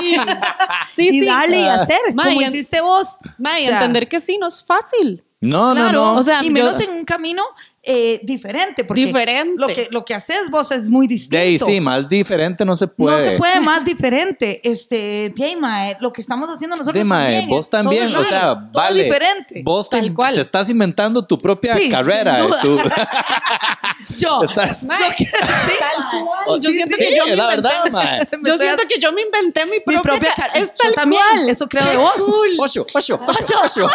[0.94, 1.26] Sí, y sí.
[1.26, 3.18] darle y hacer, Ma, como y hiciste vos.
[3.36, 5.22] Ma, y O sea, entender que sí, no es fácil.
[5.40, 6.18] No, Claro, no, no.
[6.18, 7.44] O sea, y yo- menos en un camino
[7.90, 8.84] eh, diferente.
[8.84, 9.54] Porque Diferente.
[9.56, 11.38] Lo que, lo que haces vos es muy distinto.
[11.38, 13.16] de ahí sí, más diferente no se puede.
[13.16, 14.60] No se puede más diferente.
[14.62, 17.48] Este, ahí, mae, lo que estamos haciendo nosotros mae, también.
[17.48, 19.04] vos es todo también, o sea, todo vale.
[19.04, 19.62] diferente.
[19.64, 20.34] Vos te, Tal cual.
[20.34, 22.38] te estás inventando tu propia Sí, carrera.
[22.38, 22.58] sin duda.
[22.58, 22.78] eh, tú-
[24.18, 26.24] Yo, Estás- yo que- sí, mae.
[26.24, 26.60] cual.
[26.60, 28.18] Yo Sí, siento sí, que yo me la inventé- verdad, mae.
[28.20, 30.64] Me Yo estoy siento que yo me inventé mi propia, mi propia ca- carrera.
[30.66, 31.48] Es tal Yo también, cual.
[31.48, 32.12] eso creo de vos.
[32.26, 32.56] cool.
[32.58, 33.88] Ocho, ocho, ocho, ocho.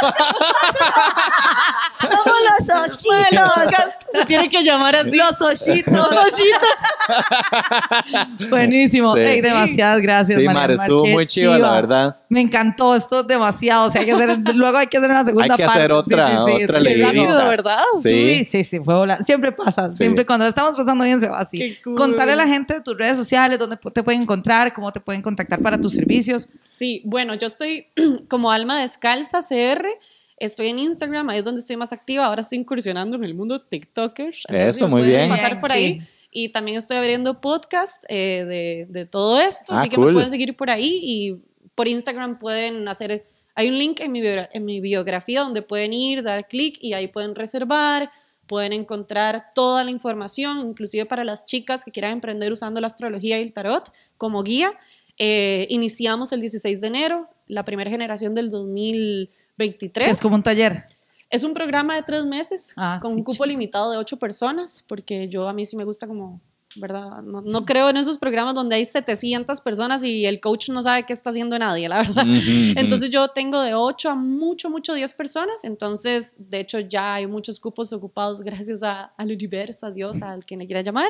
[2.02, 3.54] Somos los Mae, el ochitos.
[4.12, 5.18] Se tiene que llamar así.
[5.18, 5.94] Los ochitos.
[5.94, 6.70] Los ojitos.
[8.50, 9.14] Buenísimo.
[9.16, 9.22] Sí.
[9.22, 12.18] Ey, demasiadas gracias, Sí, María Mar, estuvo qué muy chiva, la verdad.
[12.30, 13.88] Me encantó, esto es demasiado.
[13.88, 15.80] O sea, hay que hacer, luego hay que hacer una segunda Hay que parte.
[15.80, 17.08] hacer otra- otra Qué leidita.
[17.08, 17.80] rápido, ¿verdad?
[18.02, 18.36] Sí.
[18.36, 19.24] Sí, sí, sí, fue volando.
[19.24, 19.98] Siempre pasa, Sí.
[19.98, 21.58] siempre cuando estamos pasando bien se va así.
[21.58, 21.96] Qué cool.
[21.96, 25.22] Contarle a la gente de tus redes sociales, dónde te pueden encontrar, cómo te pueden
[25.22, 26.50] contactar para tus servicios.
[26.64, 27.88] Sí, bueno, yo estoy
[28.28, 29.86] como alma descalza CR.
[30.44, 32.26] Estoy en Instagram, ahí es donde estoy más activa.
[32.26, 34.44] Ahora estoy incursionando en el mundo TikTokers.
[34.50, 35.30] entonces Eso, muy pueden bien.
[35.30, 35.78] pasar por sí.
[35.78, 36.02] ahí.
[36.32, 40.08] Y también estoy abriendo podcast eh, de, de todo esto, Ah, así que cool.
[40.08, 41.38] me pueden seguir por ahí y
[41.76, 43.24] por Instagram pueden hacer
[43.56, 47.08] Hay un link en mi, en mi biografía donde pueden ir, dar clic y ahí
[47.08, 48.10] pueden reservar,
[48.48, 53.38] pueden encontrar toda la información, inclusive para las chicas que quieran emprender usando la astrología
[53.40, 54.72] y el tarot como guía.
[55.20, 58.50] Eh, iniciamos el 16 de enero, la primera generación del
[59.58, 60.12] 2023.
[60.12, 60.84] Es como un taller.
[61.30, 64.84] Es un programa de tres meses Ah, con sí, un cupo limitado de ocho personas,
[64.88, 66.40] porque yo a mí sí me gusta como,
[66.76, 67.24] ¿verdad?
[67.24, 71.04] No, no creo en esos programas donde hay 700 personas y el coach no sabe
[71.08, 72.24] qué está haciendo nadie, la verdad.
[72.76, 77.26] Entonces yo tengo de 8 a mucho, mucho 10 personas, entonces de hecho ya hay
[77.26, 81.10] muchos cupos ocupados gracias a, al universo, a Dios, al quien le quiera llamar.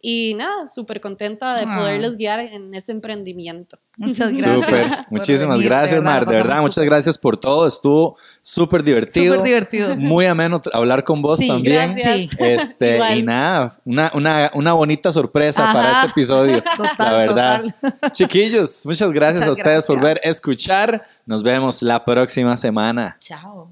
[0.00, 1.76] Y nada, súper contenta de Ah.
[1.76, 3.78] poderles guiar en ese emprendimiento.
[4.00, 4.54] Muchas gracias.
[4.54, 4.86] Súper.
[4.88, 6.24] por Muchísimas venir, gracias, Mar.
[6.24, 7.66] De verdad, muchas gracias por todo.
[7.66, 9.34] Estuvo súper divertido.
[9.34, 9.96] Súper divertido.
[9.96, 11.94] Muy ameno hablar con vos Sí, también.
[11.94, 12.16] gracias.
[12.30, 12.36] Sí.
[12.38, 13.18] Este, Igual.
[13.18, 15.72] y nada, una, una, una bonita sorpresa Ajá.
[15.72, 16.62] para este episodio.
[16.62, 17.62] Total, la verdad.
[17.80, 18.12] total.
[18.12, 20.14] Chiquillos, muchas gracias Muchas a ustedes por gracias.
[20.22, 21.02] ver, escuchar.
[21.26, 23.16] Nos vemos la próxima semana.
[23.20, 23.70] Chao.